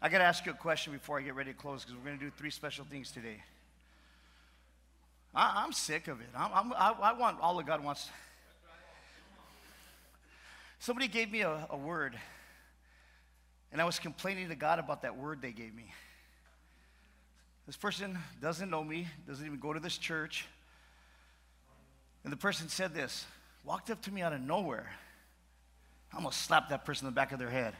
I 0.00 0.08
got 0.08 0.18
to 0.18 0.24
ask 0.24 0.44
you 0.46 0.52
a 0.52 0.56
question 0.56 0.92
before 0.92 1.18
I 1.18 1.22
get 1.22 1.34
ready 1.34 1.52
to 1.52 1.56
close 1.56 1.84
because 1.84 1.96
we're 1.96 2.04
going 2.04 2.18
to 2.18 2.24
do 2.24 2.32
three 2.36 2.50
special 2.50 2.84
things 2.84 3.12
today. 3.12 3.42
I, 5.34 5.64
am 5.64 5.72
sick 5.72 6.08
of 6.08 6.20
it. 6.20 6.26
I'm, 6.36 6.72
I'm, 6.72 6.72
I, 7.00 7.12
want 7.12 7.38
all 7.40 7.56
that 7.58 7.66
God 7.66 7.84
wants. 7.84 8.10
Somebody 10.80 11.06
gave 11.06 11.30
me 11.30 11.42
a, 11.42 11.68
a 11.70 11.76
word, 11.76 12.18
and 13.70 13.80
I 13.80 13.84
was 13.84 13.98
complaining 14.00 14.48
to 14.48 14.56
God 14.56 14.80
about 14.80 15.02
that 15.02 15.16
word 15.16 15.40
they 15.40 15.52
gave 15.52 15.72
me. 15.72 15.92
This 17.66 17.76
person 17.76 18.18
doesn't 18.40 18.70
know 18.70 18.82
me, 18.82 19.08
doesn't 19.26 19.44
even 19.44 19.58
go 19.58 19.72
to 19.72 19.80
this 19.80 19.96
church. 19.96 20.46
And 22.24 22.32
the 22.32 22.36
person 22.36 22.68
said 22.68 22.94
this, 22.94 23.24
walked 23.64 23.90
up 23.90 24.02
to 24.02 24.12
me 24.12 24.22
out 24.22 24.32
of 24.32 24.40
nowhere. 24.40 24.90
I 26.12 26.16
almost 26.16 26.42
gonna 26.42 26.70
that 26.70 26.84
person 26.84 27.06
in 27.06 27.14
the 27.14 27.14
back 27.14 27.32
of 27.32 27.38
their 27.38 27.50
head. 27.50 27.74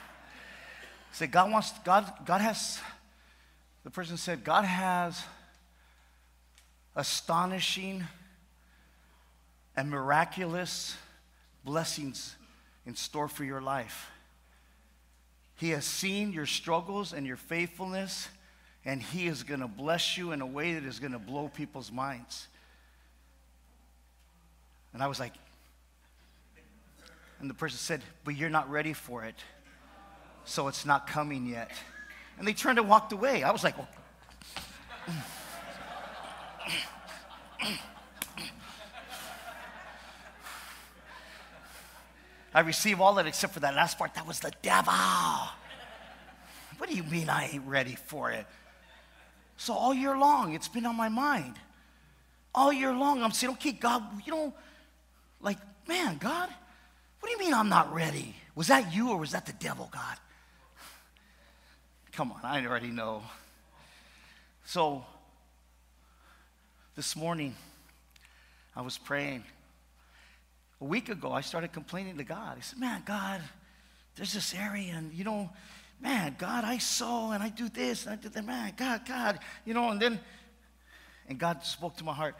Say, 1.12 1.26
God 1.26 1.50
wants, 1.50 1.72
God, 1.84 2.10
God 2.24 2.40
has, 2.40 2.80
the 3.84 3.90
person 3.90 4.16
said, 4.16 4.44
God 4.44 4.64
has 4.64 5.22
astonishing, 6.96 8.04
and 9.76 9.90
miraculous 9.90 10.96
blessings 11.62 12.34
in 12.86 12.96
store 12.96 13.28
for 13.28 13.44
your 13.44 13.60
life. 13.60 14.10
He 15.56 15.70
has 15.70 15.84
seen 15.84 16.32
your 16.32 16.46
struggles 16.46 17.12
and 17.12 17.26
your 17.26 17.36
faithfulness, 17.36 18.28
and 18.86 19.02
He 19.02 19.26
is 19.26 19.42
going 19.42 19.60
to 19.60 19.68
bless 19.68 20.16
you 20.16 20.32
in 20.32 20.40
a 20.40 20.46
way 20.46 20.74
that 20.74 20.84
is 20.84 21.00
going 21.00 21.12
to 21.12 21.18
blow 21.18 21.48
people's 21.48 21.92
minds. 21.92 22.46
And 24.94 25.02
I 25.02 25.08
was 25.08 25.20
like, 25.20 25.34
and 27.40 27.50
the 27.50 27.54
person 27.54 27.76
said, 27.76 28.00
But 28.24 28.36
you're 28.36 28.48
not 28.48 28.70
ready 28.70 28.94
for 28.94 29.24
it, 29.24 29.34
so 30.46 30.68
it's 30.68 30.86
not 30.86 31.06
coming 31.06 31.46
yet. 31.46 31.70
And 32.38 32.46
they 32.46 32.54
turned 32.54 32.78
and 32.78 32.88
walked 32.88 33.12
away. 33.12 33.42
I 33.42 33.50
was 33.50 33.64
like, 33.64 33.76
well, 33.76 33.88
I 42.54 42.60
receive 42.60 43.00
all 43.00 43.14
that 43.14 43.26
except 43.26 43.52
for 43.52 43.60
that 43.60 43.74
last 43.74 43.98
part. 43.98 44.14
That 44.14 44.26
was 44.26 44.40
the 44.40 44.52
devil. 44.62 44.94
What 46.78 46.88
do 46.88 46.96
you 46.96 47.02
mean 47.02 47.28
I 47.28 47.48
ain't 47.48 47.66
ready 47.66 47.96
for 47.96 48.30
it? 48.30 48.46
So 49.56 49.74
all 49.74 49.94
year 49.94 50.16
long, 50.16 50.54
it's 50.54 50.68
been 50.68 50.86
on 50.86 50.96
my 50.96 51.08
mind. 51.08 51.54
All 52.54 52.72
year 52.72 52.92
long, 52.92 53.22
I'm 53.22 53.32
saying, 53.32 53.54
okay, 53.54 53.72
God, 53.72 54.02
you 54.24 54.32
know, 54.32 54.54
like, 55.40 55.58
man, 55.86 56.18
God, 56.18 56.48
what 57.20 57.28
do 57.28 57.32
you 57.32 57.38
mean 57.38 57.54
I'm 57.54 57.68
not 57.68 57.92
ready? 57.92 58.34
Was 58.54 58.68
that 58.68 58.94
you 58.94 59.10
or 59.10 59.18
was 59.18 59.32
that 59.32 59.46
the 59.46 59.52
devil, 59.52 59.88
God? 59.92 60.16
Come 62.12 62.32
on, 62.32 62.40
I 62.42 62.64
already 62.66 62.88
know. 62.88 63.22
So, 64.64 65.04
this 66.94 67.14
morning, 67.14 67.54
I 68.74 68.82
was 68.82 68.98
praying 68.98 69.44
a 70.80 70.84
week 70.84 71.08
ago, 71.08 71.32
I 71.32 71.40
started 71.40 71.72
complaining 71.72 72.16
to 72.18 72.24
God. 72.24 72.58
I 72.58 72.60
said, 72.60 72.78
Man, 72.78 73.02
God, 73.06 73.40
there's 74.16 74.32
this 74.32 74.54
area, 74.54 74.94
and 74.94 75.12
you 75.12 75.24
know, 75.24 75.50
man, 76.00 76.36
God, 76.38 76.64
I 76.64 76.78
sow 76.78 77.30
and 77.30 77.42
I 77.42 77.48
do 77.48 77.68
this 77.68 78.06
and 78.06 78.14
I 78.14 78.16
do 78.16 78.28
that. 78.28 78.44
Man, 78.44 78.72
God, 78.76 79.02
God, 79.06 79.38
you 79.64 79.74
know, 79.74 79.90
and 79.90 80.00
then, 80.00 80.20
and 81.28 81.38
God 81.38 81.64
spoke 81.64 81.96
to 81.96 82.04
my 82.04 82.14
heart 82.14 82.36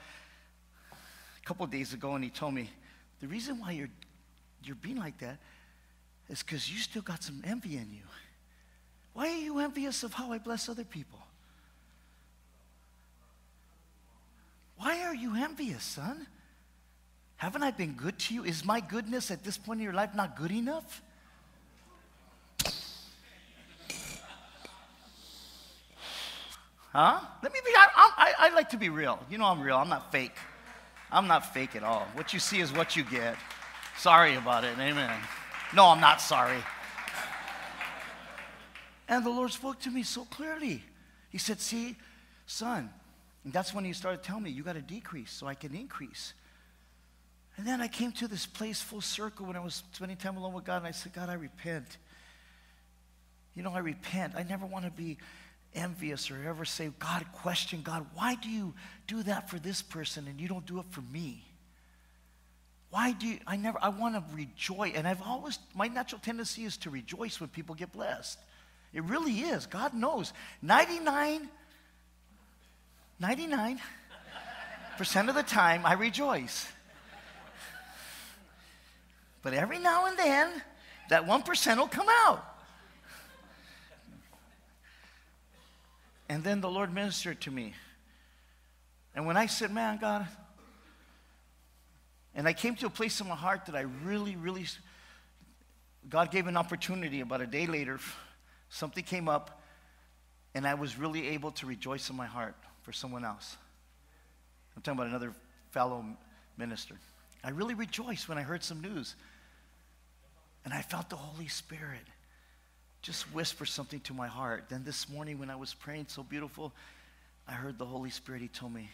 a 0.93 1.47
couple 1.47 1.67
days 1.67 1.93
ago, 1.93 2.15
and 2.15 2.25
He 2.25 2.31
told 2.31 2.55
me, 2.55 2.71
The 3.21 3.29
reason 3.29 3.61
why 3.61 3.73
you're, 3.73 3.91
you're 4.63 4.77
being 4.77 4.97
like 4.97 5.19
that 5.19 5.39
is 6.29 6.43
because 6.43 6.71
you 6.71 6.79
still 6.79 7.03
got 7.03 7.23
some 7.23 7.43
envy 7.45 7.77
in 7.77 7.91
you. 7.93 8.03
Why 9.13 9.29
are 9.29 9.39
you 9.39 9.59
envious 9.61 10.03
of 10.03 10.13
how 10.13 10.33
I 10.33 10.39
bless 10.39 10.69
other 10.69 10.85
people? 10.85 11.19
Why 14.77 15.03
are 15.05 15.15
you 15.15 15.35
envious, 15.37 15.83
son? 15.83 16.27
Haven't 17.37 17.63
I 17.63 17.71
been 17.71 17.93
good 17.93 18.19
to 18.19 18.35
you? 18.35 18.45
Is 18.45 18.65
my 18.65 18.81
goodness 18.81 19.31
at 19.31 19.43
this 19.43 19.57
point 19.57 19.81
in 19.81 19.85
your 19.85 19.95
life 19.95 20.15
not 20.15 20.37
good 20.37 20.51
enough? 20.51 21.03
Huh? 26.97 27.21
Let 27.43 27.53
me 27.53 27.61
be, 27.63 27.73
I, 27.77 27.89
I, 28.17 28.33
I, 28.39 28.55
like 28.55 28.71
to 28.71 28.79
be 28.79 28.89
real. 28.89 29.19
You 29.29 29.37
know 29.37 29.45
I'm 29.45 29.61
real. 29.61 29.77
I'm 29.77 29.91
not 29.91 30.11
fake. 30.11 30.35
I'm 31.13 31.27
not 31.27 31.53
fake 31.53 31.77
at 31.77 31.83
all. 31.83 32.09
What 32.15 32.33
you 32.33 32.41
see 32.41 32.61
is 32.61 32.73
what 32.73 32.97
you 32.97 33.05
get. 33.05 33.37
Sorry 33.99 34.35
about 34.37 34.65
it. 34.65 34.79
Amen. 34.79 35.15
No, 35.75 35.89
I'm 35.89 36.01
not 36.01 36.23
sorry. 36.23 36.57
And 39.11 39.27
the 39.27 39.29
Lord 39.29 39.53
spoke 39.53 39.79
to 39.81 39.91
me 39.91 40.05
so 40.05 40.25
clearly. 40.25 40.83
He 41.29 41.37
said, 41.37 41.61
See, 41.61 41.97
son, 42.47 42.89
and 43.45 43.53
that's 43.53 43.75
when 43.75 43.85
he 43.85 43.93
started 43.93 44.23
telling 44.23 44.45
me, 44.45 44.51
You 44.51 44.63
got 44.63 44.77
to 44.77 44.81
decrease 44.81 45.33
so 45.33 45.47
I 45.47 45.55
can 45.55 45.75
increase. 45.75 46.33
And 47.59 47.67
then 47.67 47.83
I 47.83 47.89
came 47.89 48.13
to 48.13 48.27
this 48.27 48.47
place 48.47 48.81
full 48.81 49.03
circle 49.03 49.45
when 49.45 49.57
I 49.57 49.61
was 49.61 49.83
spending 49.93 50.17
time 50.17 50.39
alone 50.39 50.55
with 50.55 50.65
God, 50.65 50.79
and 50.79 50.87
I 50.87 50.93
said, 50.93 51.13
God, 51.13 51.29
I 51.29 51.35
repent. 51.35 51.99
You 53.55 53.63
know, 53.63 53.73
I 53.75 53.81
repent. 53.81 54.33
I 54.35 54.45
never 54.45 54.65
want 54.65 54.87
to 54.87 54.91
be 54.91 55.19
envious 55.77 56.31
or 56.31 56.43
ever 56.49 56.65
say, 56.65 56.91
God, 56.99 57.25
question 57.33 57.83
God, 57.83 58.07
why 58.15 58.35
do 58.35 58.49
you 58.49 58.75
do 59.07 59.23
that 59.25 59.49
for 59.49 59.59
this 59.59 59.83
person 59.83 60.27
and 60.27 60.41
you 60.41 60.49
don't 60.49 60.67
do 60.67 60.79
it 60.81 60.87
for 60.91 61.03
me? 61.03 61.45
Why 62.91 63.13
do 63.13 63.27
you, 63.27 63.39
I 63.47 63.57
never, 63.57 63.79
I 63.81 63.91
want 63.91 64.15
to 64.15 64.25
rejoice. 64.35 64.95
And 64.95 65.07
I've 65.07 65.23
always, 65.23 65.59
my 65.75 65.89
natural 65.89 66.21
tendency 66.21 66.65
is 66.65 66.77
to 66.79 66.91
rejoice 66.91 67.39
when 67.41 67.51
people 67.51 67.75
get 67.75 67.93
blessed. 67.93 68.39
It 68.93 69.05
really 69.05 69.41
is. 69.41 69.67
God 69.67 69.93
knows. 69.93 70.33
99, 70.63 71.49
99% 73.21 73.79
of 75.29 75.35
the 75.35 75.43
time, 75.43 75.85
I 75.85 75.93
rejoice. 75.93 76.67
But 79.43 79.53
every 79.53 79.79
now 79.79 80.07
and 80.07 80.19
then, 80.19 80.63
that 81.11 81.27
1% 81.27 81.77
will 81.77 81.87
come 81.87 82.09
out. 82.09 82.56
And 86.29 86.43
then 86.43 86.61
the 86.61 86.71
Lord 86.71 86.93
ministered 86.93 87.41
to 87.43 87.51
me. 87.51 87.75
And 89.15 89.27
when 89.27 89.37
I 89.37 89.47
said, 89.47 89.73
Man, 89.73 89.99
God, 89.99 90.27
and 92.35 92.47
I 92.47 92.53
came 92.53 92.75
to 92.77 92.87
a 92.87 92.91
place 92.91 93.21
in 93.21 93.29
my 93.29 93.35
heart 93.35 93.67
that 93.67 93.75
I 93.75 93.83
really, 94.05 94.37
really, 94.37 94.67
God 96.09 96.31
gave 96.31 96.47
an 96.47 96.57
opportunity 96.57 97.21
about 97.21 97.41
a 97.41 97.47
day 97.47 97.67
later. 97.67 97.99
Something 98.69 99.05
came 99.05 99.29
up, 99.29 99.63
and 100.55 100.67
I 100.67 100.75
was 100.75 100.99
really 100.99 101.29
able 101.29 101.53
to 101.53 101.67
rejoice 101.67 102.11
in 102.11 102.17
my 102.17 102.27
heart 102.27 102.57
for 102.83 102.93
someone 102.93 103.25
else. 103.25 103.57
I'm 104.77 104.83
talking 104.83 104.99
about 104.99 105.09
another 105.09 105.33
fellow 105.71 106.05
minister. 106.59 106.97
I 107.43 107.51
really 107.51 107.75
rejoiced 107.75 108.29
when 108.29 108.39
I 108.39 108.43
heard 108.43 108.63
some 108.63 108.81
news 108.81 109.15
and 110.65 110.75
I 110.75 110.83
felt 110.83 111.09
the 111.09 111.17
Holy 111.17 111.47
Spirit 111.47 112.03
just 113.07 113.33
whisper 113.33 113.65
something 113.65 114.01
to 114.01 114.13
my 114.13 114.27
heart. 114.27 114.65
Then 114.69 114.83
this 114.83 115.09
morning, 115.09 115.39
when 115.39 115.49
I 115.49 115.55
was 115.55 115.73
praying 115.73 116.07
so 116.09 116.25
beautiful, 116.25 116.73
I 117.47 117.53
heard 117.53 117.79
the 117.79 117.85
Holy 117.85 118.11
Spirit. 118.11 118.43
He 118.43 118.49
told 118.49 118.75
me, 118.75 118.91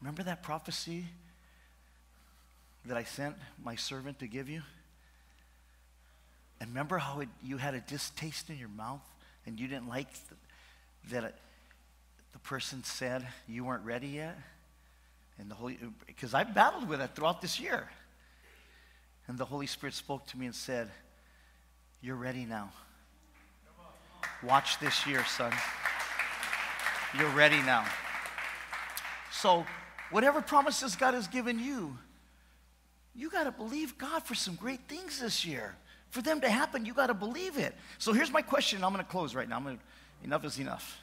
Remember 0.00 0.24
that 0.24 0.42
prophecy 0.42 1.04
that 2.84 2.96
I 2.96 3.04
sent 3.04 3.36
my 3.62 3.76
servant 3.76 4.18
to 4.18 4.26
give 4.26 4.48
you? 4.48 4.62
And 6.60 6.70
remember 6.70 6.98
how 6.98 7.20
it, 7.20 7.28
you 7.40 7.56
had 7.56 7.74
a 7.74 7.80
distaste 7.80 8.50
in 8.50 8.58
your 8.58 8.68
mouth 8.68 9.06
and 9.46 9.60
you 9.60 9.68
didn't 9.68 9.88
like 9.88 10.08
the, 10.12 10.34
that 11.10 11.24
it, 11.24 11.34
the 12.32 12.40
person 12.40 12.82
said 12.82 13.24
you 13.46 13.64
weren't 13.64 13.84
ready 13.84 14.08
yet? 14.08 14.36
And 15.38 15.48
the 15.48 15.54
Holy, 15.54 15.78
because 16.08 16.34
I 16.34 16.42
battled 16.42 16.88
with 16.88 17.00
it 17.00 17.10
throughout 17.14 17.40
this 17.40 17.60
year. 17.60 17.88
And 19.28 19.38
the 19.38 19.44
Holy 19.44 19.68
Spirit 19.68 19.94
spoke 19.94 20.26
to 20.26 20.36
me 20.36 20.46
and 20.46 20.54
said, 20.54 20.90
You're 22.02 22.16
ready 22.16 22.44
now. 22.44 22.72
Watch 24.42 24.78
this 24.78 25.06
year, 25.06 25.24
son. 25.24 25.52
You're 27.18 27.30
ready 27.30 27.60
now. 27.62 27.84
So, 29.30 29.64
whatever 30.10 30.40
promises 30.40 30.96
God 30.96 31.14
has 31.14 31.28
given 31.28 31.58
you, 31.58 31.96
you 33.14 33.30
got 33.30 33.44
to 33.44 33.52
believe 33.52 33.96
God 33.98 34.22
for 34.22 34.34
some 34.34 34.54
great 34.54 34.80
things 34.88 35.20
this 35.20 35.44
year. 35.44 35.76
For 36.10 36.22
them 36.22 36.40
to 36.42 36.48
happen, 36.48 36.84
you 36.84 36.94
got 36.94 37.08
to 37.08 37.14
believe 37.14 37.58
it. 37.58 37.74
So, 37.98 38.12
here's 38.12 38.32
my 38.32 38.42
question. 38.42 38.82
I'm 38.84 38.92
going 38.92 39.04
to 39.04 39.10
close 39.10 39.34
right 39.34 39.48
now. 39.48 39.60
Gonna, 39.60 39.78
enough 40.22 40.44
is 40.44 40.58
enough. 40.58 40.98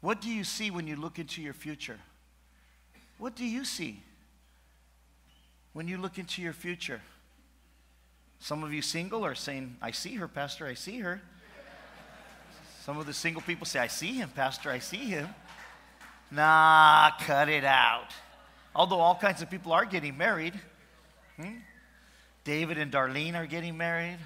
What 0.00 0.20
do 0.20 0.30
you 0.30 0.44
see 0.44 0.70
when 0.70 0.86
you 0.86 0.96
look 0.96 1.18
into 1.18 1.42
your 1.42 1.52
future? 1.52 1.98
What 3.18 3.36
do 3.36 3.44
you 3.44 3.64
see? 3.64 4.02
when 5.72 5.88
you 5.88 5.98
look 5.98 6.18
into 6.18 6.42
your 6.42 6.52
future? 6.52 7.00
Some 8.40 8.64
of 8.64 8.72
you 8.72 8.80
single 8.80 9.24
are 9.24 9.34
saying, 9.34 9.76
I 9.82 9.90
see 9.90 10.14
her, 10.14 10.26
Pastor, 10.26 10.66
I 10.66 10.74
see 10.74 10.98
her. 11.00 11.20
Some 12.84 12.98
of 12.98 13.06
the 13.06 13.12
single 13.12 13.42
people 13.42 13.66
say, 13.66 13.78
I 13.78 13.86
see 13.86 14.14
him, 14.14 14.30
Pastor, 14.30 14.70
I 14.70 14.78
see 14.78 14.96
him. 14.96 15.28
Nah, 16.30 17.10
cut 17.20 17.50
it 17.50 17.64
out. 17.64 18.08
Although 18.74 19.00
all 19.00 19.14
kinds 19.14 19.42
of 19.42 19.50
people 19.50 19.72
are 19.72 19.84
getting 19.84 20.16
married. 20.16 20.58
Hmm? 21.36 21.56
David 22.44 22.78
and 22.78 22.90
Darlene 22.90 23.34
are 23.34 23.46
getting 23.46 23.76
married. 23.76 24.18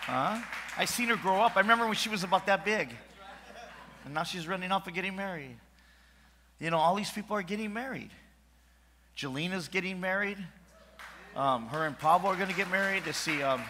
Huh? 0.00 0.40
I 0.76 0.84
seen 0.86 1.08
her 1.08 1.16
grow 1.16 1.40
up. 1.40 1.56
I 1.56 1.60
remember 1.60 1.86
when 1.86 1.94
she 1.94 2.08
was 2.08 2.24
about 2.24 2.46
that 2.46 2.64
big. 2.64 2.88
And 4.04 4.12
now 4.12 4.24
she's 4.24 4.48
running 4.48 4.72
off 4.72 4.86
and 4.86 4.94
getting 4.94 5.14
married. 5.14 5.56
You 6.58 6.70
know, 6.70 6.78
all 6.78 6.96
these 6.96 7.10
people 7.10 7.36
are 7.36 7.42
getting 7.42 7.72
married. 7.72 8.10
Jelena's 9.16 9.68
getting 9.68 10.00
married. 10.00 10.38
Um, 11.36 11.66
her 11.68 11.86
and 11.86 11.98
Pablo 11.98 12.30
are 12.30 12.36
going 12.36 12.48
to 12.48 12.54
get 12.54 12.70
married. 12.70 13.04
To 13.04 13.12
see, 13.12 13.42
um, 13.42 13.62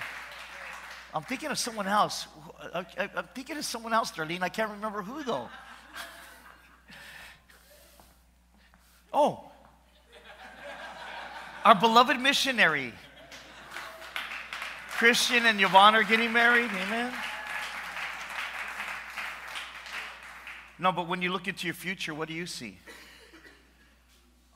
I'm 1.15 1.23
thinking 1.23 1.51
of 1.51 1.59
someone 1.59 1.87
else. 1.87 2.27
Uh, 2.61 2.85
uh, 2.99 2.99
I, 2.99 3.19
am 3.19 3.29
thinking 3.35 3.57
of 3.57 3.65
someone 3.65 3.93
else, 3.93 4.11
Darlene. 4.11 4.43
I 4.43 4.49
can't 4.49 4.71
remember 4.71 5.03
who 5.03 5.23
though. 5.23 5.49
oh, 9.13 9.45
our 11.65 11.75
beloved 11.75 12.21
missionary, 12.21 12.93
Christian 14.89 15.47
and 15.47 15.61
Yvonne 15.61 15.95
are 15.95 16.05
getting 16.05 16.33
married. 16.33 16.71
Amen. 16.87 17.13
No, 20.79 20.91
but 20.91 21.07
when 21.07 21.23
you 21.23 21.31
look 21.31 21.49
into 21.49 21.67
your 21.67 21.75
future, 21.75 22.15
what 22.15 22.29
do 22.29 22.35
you 22.35 22.47
see? 22.47 22.79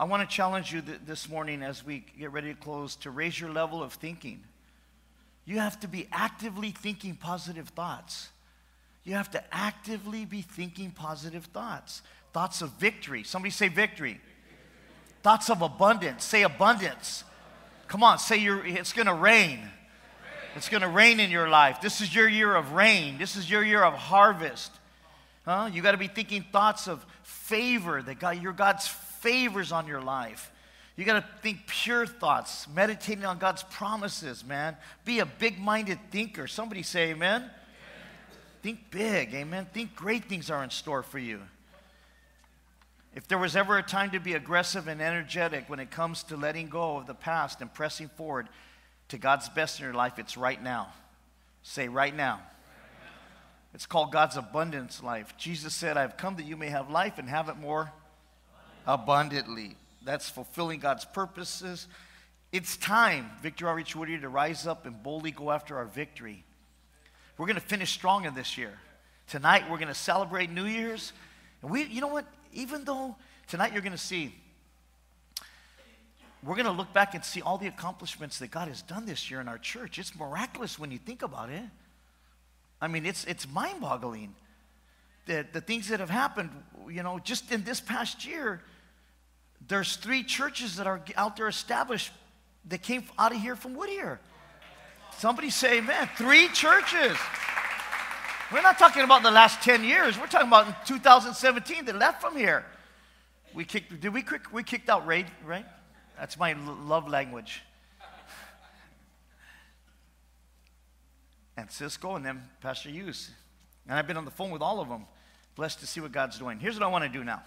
I 0.01 0.05
want 0.05 0.29
to 0.29 0.35
challenge 0.35 0.73
you 0.73 0.81
th- 0.81 1.01
this 1.07 1.29
morning 1.29 1.63
as 1.63 1.85
we 1.85 2.05
get 2.19 2.31
ready 2.31 2.55
to 2.55 2.61
close 2.61 2.95
to 2.97 3.11
raise 3.11 3.41
your 3.41 3.51
level 3.51 3.83
of 3.83 3.93
thinking. 3.95 4.45
You 5.45 5.59
have 5.59 5.81
to 5.81 5.89
be 5.89 6.07
actively 6.13 6.71
thinking 6.71 7.17
positive 7.17 7.69
thoughts. 7.71 8.29
You 9.03 9.15
have 9.15 9.31
to 9.33 9.43
actively 9.53 10.25
be 10.25 10.43
thinking 10.43 10.93
positive 10.93 11.47
thoughts. 11.47 12.03
Thoughts 12.33 12.63
of 12.63 12.71
victory. 12.73 13.25
Somebody 13.25 13.51
say 13.51 13.69
victory. 13.69 14.21
Thoughts 15.23 15.51
of 15.51 15.63
abundance. 15.63 16.23
Say 16.23 16.43
abundance. 16.43 17.25
Come 17.89 18.05
on, 18.05 18.19
say 18.19 18.37
you're, 18.37 18.65
it's 18.65 18.93
going 18.93 19.07
to 19.07 19.15
rain. 19.15 19.59
It's 20.55 20.69
going 20.69 20.83
to 20.83 20.89
rain 20.89 21.19
in 21.19 21.31
your 21.31 21.49
life. 21.49 21.81
This 21.81 22.01
is 22.01 22.15
your 22.15 22.29
year 22.29 22.55
of 22.55 22.73
rain. 22.73 23.19
This 23.19 23.35
is 23.35 23.51
your 23.51 23.65
year 23.65 23.83
of 23.83 23.95
harvest. 23.95 24.71
Huh? 25.45 25.71
You 25.73 25.83
got 25.83 25.93
to 25.93 25.99
be 25.99 26.09
thinking 26.09 26.45
thoughts 26.53 26.87
of 26.87 27.05
favor 27.23 28.03
that 28.03 28.19
God, 28.21 28.43
your 28.43 28.53
God's 28.53 28.87
favors 29.21 29.73
on 29.73 29.87
your 29.87 30.01
life. 30.01 30.51
You 30.97 31.05
got 31.05 31.21
to 31.21 31.29
think 31.43 31.67
pure 31.69 32.07
thoughts, 32.07 32.67
meditating 32.75 33.25
on 33.25 33.39
God's 33.39 33.63
promises, 33.63 34.45
man. 34.45 34.77
Be 35.05 35.21
a 35.21 35.27
big 35.27 35.61
minded 35.61 35.99
thinker. 36.11 36.49
Somebody 36.49 36.83
say 36.83 37.11
amen. 37.11 37.43
amen. 37.43 37.51
Think 38.63 38.91
big, 38.91 39.33
amen. 39.33 39.69
Think 39.73 39.95
great 39.95 40.25
things 40.25 40.51
are 40.51 40.65
in 40.65 40.71
store 40.71 41.05
for 41.05 41.21
you. 41.21 41.41
If 43.15 43.29
there 43.29 43.39
was 43.39 43.55
ever 43.55 43.79
a 43.79 43.83
time 43.83 44.11
to 44.11 44.21
be 44.21 44.35
aggressive 44.35 44.89
and 44.89 45.01
energetic 45.01 45.69
when 45.71 45.79
it 45.79 45.91
comes 45.91 46.25
to 46.25 46.37
letting 46.37 46.69
go 46.69 46.97
of 46.97 47.07
the 47.07 47.15
past 47.15 47.61
and 47.61 47.73
pressing 47.73 48.09
forward 48.09 48.49
to 49.09 49.19
God's 49.19 49.49
best 49.49 49.79
in 49.79 49.85
your 49.85 49.95
life, 49.95 50.19
it's 50.19 50.37
right 50.37 50.61
now. 50.61 50.93
Say, 51.63 51.89
right 51.89 52.15
now. 52.15 52.41
It's 53.73 53.87
called 53.87 54.11
God's 54.11 54.37
abundance 54.37 55.03
life. 55.03 55.35
Jesus 55.37 55.75
said, 55.75 55.97
I've 55.97 56.17
come 56.17 56.37
that 56.37 56.47
you 56.47 56.57
may 56.57 56.69
have 56.69 56.91
life 56.91 57.19
and 57.19 57.29
have 57.29 57.49
it 57.49 57.57
more 57.57 57.93
abundantly. 58.89 59.77
That's 60.03 60.29
fulfilling 60.31 60.81
God's 60.81 61.05
purposes. 61.05 61.87
It's 62.51 62.79
time, 62.79 63.31
Victory 63.43 63.69
Outreach 63.69 63.95
Whittier, 63.95 64.19
to 64.21 64.31
rise 64.31 64.67
up 64.67 64.87
and 64.87 65.01
boldly 65.03 65.31
go 65.31 65.51
after 65.51 65.77
our 65.77 65.85
victory. 65.85 66.43
We're 67.37 67.47
going 67.47 67.57
to 67.57 67.61
finish 67.61 67.93
strong 67.93 68.25
in 68.25 68.35
this 68.35 68.57
year. 68.57 68.73
Tonight, 69.29 69.71
we're 69.71 69.77
going 69.77 69.89
to 69.89 69.95
celebrate 69.95 70.51
New 70.51 70.65
Year's. 70.65 71.13
And 71.61 71.71
we, 71.71 71.85
you 71.85 72.01
know 72.01 72.09
what? 72.09 72.25
Even 72.55 72.85
though 72.85 73.15
tonight 73.47 73.75
you're 73.75 73.83
going 73.83 73.93
to 73.93 73.99
see, 73.99 74.35
we're 76.43 76.55
going 76.55 76.67
to 76.67 76.73
look 76.73 76.93
back 76.95 77.15
and 77.15 77.23
see 77.23 77.43
all 77.43 77.59
the 77.59 77.67
accomplishments 77.67 78.39
that 78.39 78.51
God 78.51 78.69
has 78.69 78.81
done 78.81 79.05
this 79.05 79.31
year 79.31 79.43
in 79.43 79.49
our 79.49 79.59
church. 79.59 79.99
It's 79.99 80.19
miraculous 80.19 80.79
when 80.79 80.91
you 80.91 80.99
think 80.99 81.21
about 81.21 81.51
it. 81.51 81.63
I 82.81 82.89
mean, 82.89 83.05
it's, 83.05 83.25
it's 83.27 83.47
mind 83.47 83.83
boggling. 83.83 84.35
The, 85.27 85.45
the 85.53 85.61
things 85.61 85.89
that 85.89 86.01
have 86.01 86.09
happened, 86.09 86.51
you 86.89 87.03
know, 87.03 87.19
just 87.19 87.53
in 87.53 87.65
this 87.65 87.81
past 87.81 88.25
year, 88.27 88.63
there's 89.67 89.97
three 89.97 90.23
churches 90.23 90.77
that 90.77 90.87
are 90.87 91.03
out 91.17 91.37
there 91.37 91.49
established 91.49 92.13
that 92.67 92.83
came 92.83 93.05
out 93.19 93.33
of 93.33 93.41
here 93.41 93.57
from 93.57 93.75
Whittier. 93.75 94.21
Somebody 95.19 95.51
say 95.51 95.79
amen. 95.79 96.09
Three 96.17 96.49
churches. 96.49 97.17
We're 98.53 98.63
not 98.63 98.79
talking 98.79 99.03
about 99.03 99.23
the 99.23 99.31
last 99.31 99.63
10 99.63 99.85
years. 99.85 100.19
We're 100.19 100.27
talking 100.27 100.49
about 100.49 100.69
in 100.69 100.75
2017 100.87 101.85
that 101.87 101.97
left 101.97 102.23
from 102.23 102.37
here. 102.37 102.65
We 103.53 103.65
kicked, 103.65 104.01
did 104.01 104.15
we, 104.15 104.23
kick, 104.23 104.53
we 104.53 104.63
kicked 104.63 104.89
out 104.89 105.07
Ray, 105.07 105.27
right? 105.45 105.67
That's 106.19 106.39
my 106.39 106.55
love 106.85 107.09
language. 107.09 107.63
and 111.57 111.71
Cisco 111.71 112.15
and 112.15 112.25
then 112.25 112.43
Pastor 112.61 112.89
Hughes. 112.89 113.31
And 113.87 113.99
I've 113.99 114.07
been 114.07 114.17
on 114.17 114.25
the 114.25 114.31
phone 114.31 114.51
with 114.51 114.63
all 114.63 114.81
of 114.81 114.89
them. 114.89 115.07
Blessed 115.57 115.81
to 115.81 115.87
see 115.87 116.01
what 116.01 116.13
God's 116.13 116.39
doing. 116.39 116.59
Here's 116.61 116.75
what 116.75 116.85
I 116.85 116.89
want 116.89 117.05
to 117.05 117.11
do 117.11 117.25
now. 117.25 117.43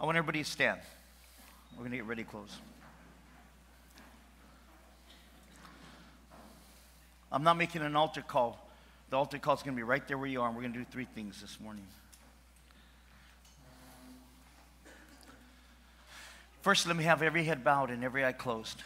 I 0.00 0.04
want 0.04 0.16
everybody 0.16 0.42
to 0.44 0.48
stand. 0.48 0.80
We're 1.72 1.80
going 1.80 1.90
to 1.90 1.96
get 1.96 2.06
ready 2.06 2.22
close. 2.22 2.56
I'm 7.32 7.42
not 7.42 7.56
making 7.56 7.82
an 7.82 7.96
altar 7.96 8.22
call. 8.22 8.64
The 9.10 9.16
altar 9.16 9.38
call 9.38 9.54
is 9.54 9.62
going 9.62 9.74
to 9.74 9.76
be 9.76 9.82
right 9.82 10.06
there 10.06 10.16
where 10.16 10.28
you 10.28 10.40
are, 10.40 10.46
and 10.46 10.56
we're 10.56 10.62
going 10.62 10.72
to 10.74 10.78
do 10.78 10.86
three 10.90 11.06
things 11.14 11.40
this 11.40 11.58
morning. 11.60 11.84
First, 16.62 16.86
let 16.86 16.96
me 16.96 17.04
have 17.04 17.22
every 17.22 17.44
head 17.44 17.64
bowed 17.64 17.90
and 17.90 18.04
every 18.04 18.24
eye 18.24 18.32
closed. 18.32 18.82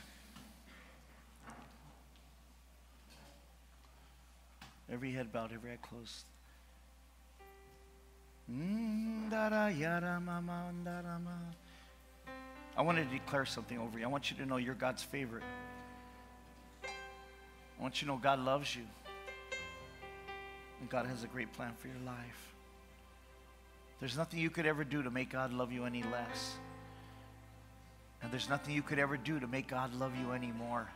Every 4.90 5.12
head 5.12 5.32
bowed, 5.32 5.52
every 5.52 5.72
eye 5.72 5.78
closed. 5.82 6.24
I 12.76 12.82
want 12.82 12.98
to 12.98 13.04
declare 13.04 13.46
something 13.46 13.78
over 13.78 13.98
you. 13.98 14.04
I 14.04 14.08
want 14.08 14.30
you 14.30 14.36
to 14.38 14.46
know 14.46 14.56
you're 14.56 14.74
God's 14.74 15.02
favorite. 15.02 15.44
I 16.84 17.82
want 17.82 18.00
you 18.00 18.06
to 18.06 18.12
know 18.12 18.18
God 18.18 18.38
loves 18.40 18.74
you. 18.74 18.82
And 20.80 20.88
God 20.90 21.06
has 21.06 21.24
a 21.24 21.26
great 21.26 21.52
plan 21.52 21.72
for 21.78 21.88
your 21.88 22.00
life. 22.04 22.52
There's 24.00 24.16
nothing 24.16 24.40
you 24.40 24.50
could 24.50 24.66
ever 24.66 24.84
do 24.84 25.02
to 25.02 25.10
make 25.10 25.30
God 25.30 25.52
love 25.52 25.70
you 25.70 25.84
any 25.84 26.02
less. 26.02 26.56
And 28.22 28.32
there's 28.32 28.48
nothing 28.48 28.74
you 28.74 28.82
could 28.82 28.98
ever 28.98 29.16
do 29.16 29.38
to 29.38 29.46
make 29.46 29.68
God 29.68 29.94
love 29.94 30.12
you 30.16 30.32
any 30.32 30.52
more. 30.52 30.88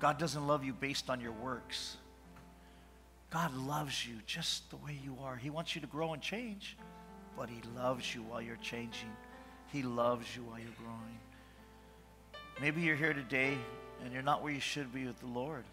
God 0.00 0.18
doesn't 0.18 0.46
love 0.46 0.64
you 0.64 0.72
based 0.72 1.08
on 1.08 1.20
your 1.20 1.32
works. 1.32 1.96
God 3.34 3.52
loves 3.56 4.06
you 4.06 4.14
just 4.28 4.70
the 4.70 4.76
way 4.76 4.96
you 5.04 5.16
are. 5.20 5.34
He 5.34 5.50
wants 5.50 5.74
you 5.74 5.80
to 5.80 5.88
grow 5.88 6.12
and 6.12 6.22
change, 6.22 6.76
but 7.36 7.48
He 7.48 7.60
loves 7.76 8.14
you 8.14 8.22
while 8.22 8.40
you're 8.40 8.54
changing. 8.62 9.10
He 9.72 9.82
loves 9.82 10.36
you 10.36 10.44
while 10.44 10.60
you're 10.60 10.68
growing. 10.78 11.18
Maybe 12.60 12.82
you're 12.82 12.94
here 12.94 13.12
today 13.12 13.58
and 14.04 14.12
you're 14.12 14.22
not 14.22 14.44
where 14.44 14.52
you 14.52 14.60
should 14.60 14.94
be 14.94 15.04
with 15.04 15.18
the 15.18 15.26
Lord. 15.26 15.64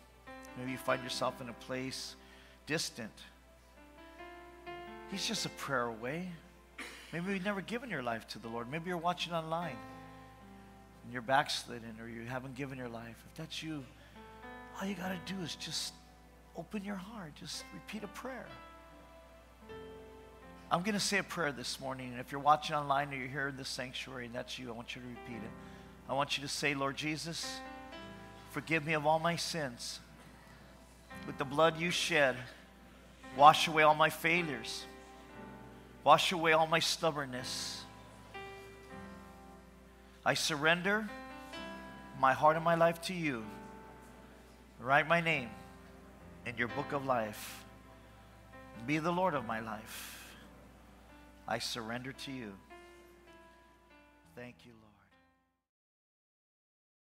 Maybe 0.58 0.72
you 0.72 0.80
find 0.80 1.04
yourself 1.04 1.40
in 1.40 1.50
a 1.50 1.54
place 1.54 2.16
distant. 2.66 3.14
He's 5.12 5.28
just 5.28 5.46
a 5.46 5.50
prayer 5.50 5.86
away. 5.86 6.30
Maybe 7.14 7.32
you've 7.32 7.46
never 7.46 7.62
given 7.62 7.92
your 7.92 8.02
life 8.02 8.28
to 8.30 8.40
the 8.40 8.48
Lord. 8.48 8.72
Maybe 8.72 8.90
you're 8.90 8.98
watching 8.98 9.34
online 9.34 9.78
and 11.04 11.14
you're 11.14 11.22
backslidden 11.22 11.96
or 12.02 12.10
you 12.10 12.26
haven't 12.26 12.56
given 12.56 12.80
your 12.80 12.90
life. 12.90 13.24
If 13.32 13.38
that's 13.38 13.62
you, 13.62 13.84
all 14.82 14.88
you 14.88 14.96
got 14.96 15.10
to 15.10 15.32
do 15.32 15.40
is 15.44 15.54
just 15.56 15.94
open 16.58 16.84
your 16.84 16.96
heart. 16.96 17.34
Just 17.36 17.64
repeat 17.74 18.04
a 18.04 18.08
prayer. 18.08 18.46
I'm 20.72 20.84
going 20.84 20.94
to 20.94 21.00
say 21.00 21.18
a 21.18 21.24
prayer 21.24 21.52
this 21.52 21.80
morning. 21.80 22.12
And 22.12 22.20
if 22.20 22.32
you're 22.32 22.42
watching 22.42 22.76
online 22.76 23.12
or 23.14 23.18
you're 23.18 23.28
here 23.28 23.50
in 23.50 23.58
this 23.58 23.70
sanctuary 23.70 24.26
and 24.26 24.36
that's 24.36 24.58
you, 24.58 24.70
I 24.70 24.72
want 24.72 24.96
you 24.96 25.02
to 25.02 25.08
repeat 25.08 25.44
it. 25.44 25.52
I 26.10 26.14
want 26.14 26.38
you 26.38 26.44
to 26.44 26.48
say, 26.48 26.74
Lord 26.74 26.96
Jesus, 26.96 27.60
forgive 28.52 28.86
me 28.86 28.94
of 28.94 29.06
all 29.06 29.20
my 29.20 29.36
sins. 29.36 30.00
With 31.28 31.38
the 31.38 31.46
blood 31.46 31.78
you 31.80 31.92
shed, 31.92 32.36
wash 33.38 33.68
away 33.68 33.84
all 33.84 33.96
my 33.96 34.10
failures, 34.10 34.86
wash 36.04 36.32
away 36.32 36.54
all 36.54 36.68
my 36.68 36.80
stubbornness. 36.80 37.84
I 40.26 40.34
surrender 40.34 41.10
my 42.20 42.34
heart 42.34 42.56
and 42.56 42.66
my 42.66 42.76
life 42.76 43.02
to 43.04 43.14
you. 43.14 43.44
Write 44.80 45.08
my 45.08 45.22
name 45.22 45.50
in 46.46 46.58
your 46.58 46.68
book 46.70 46.92
of 46.92 47.06
life. 47.06 47.64
Be 48.88 48.98
the 48.98 49.12
Lord 49.12 49.34
of 49.34 49.46
my 49.46 49.60
life. 49.60 50.26
I 51.48 51.60
surrender 51.60 52.14
to 52.14 52.32
you. 52.32 52.54
Thank 54.36 54.66
you. 54.66 54.81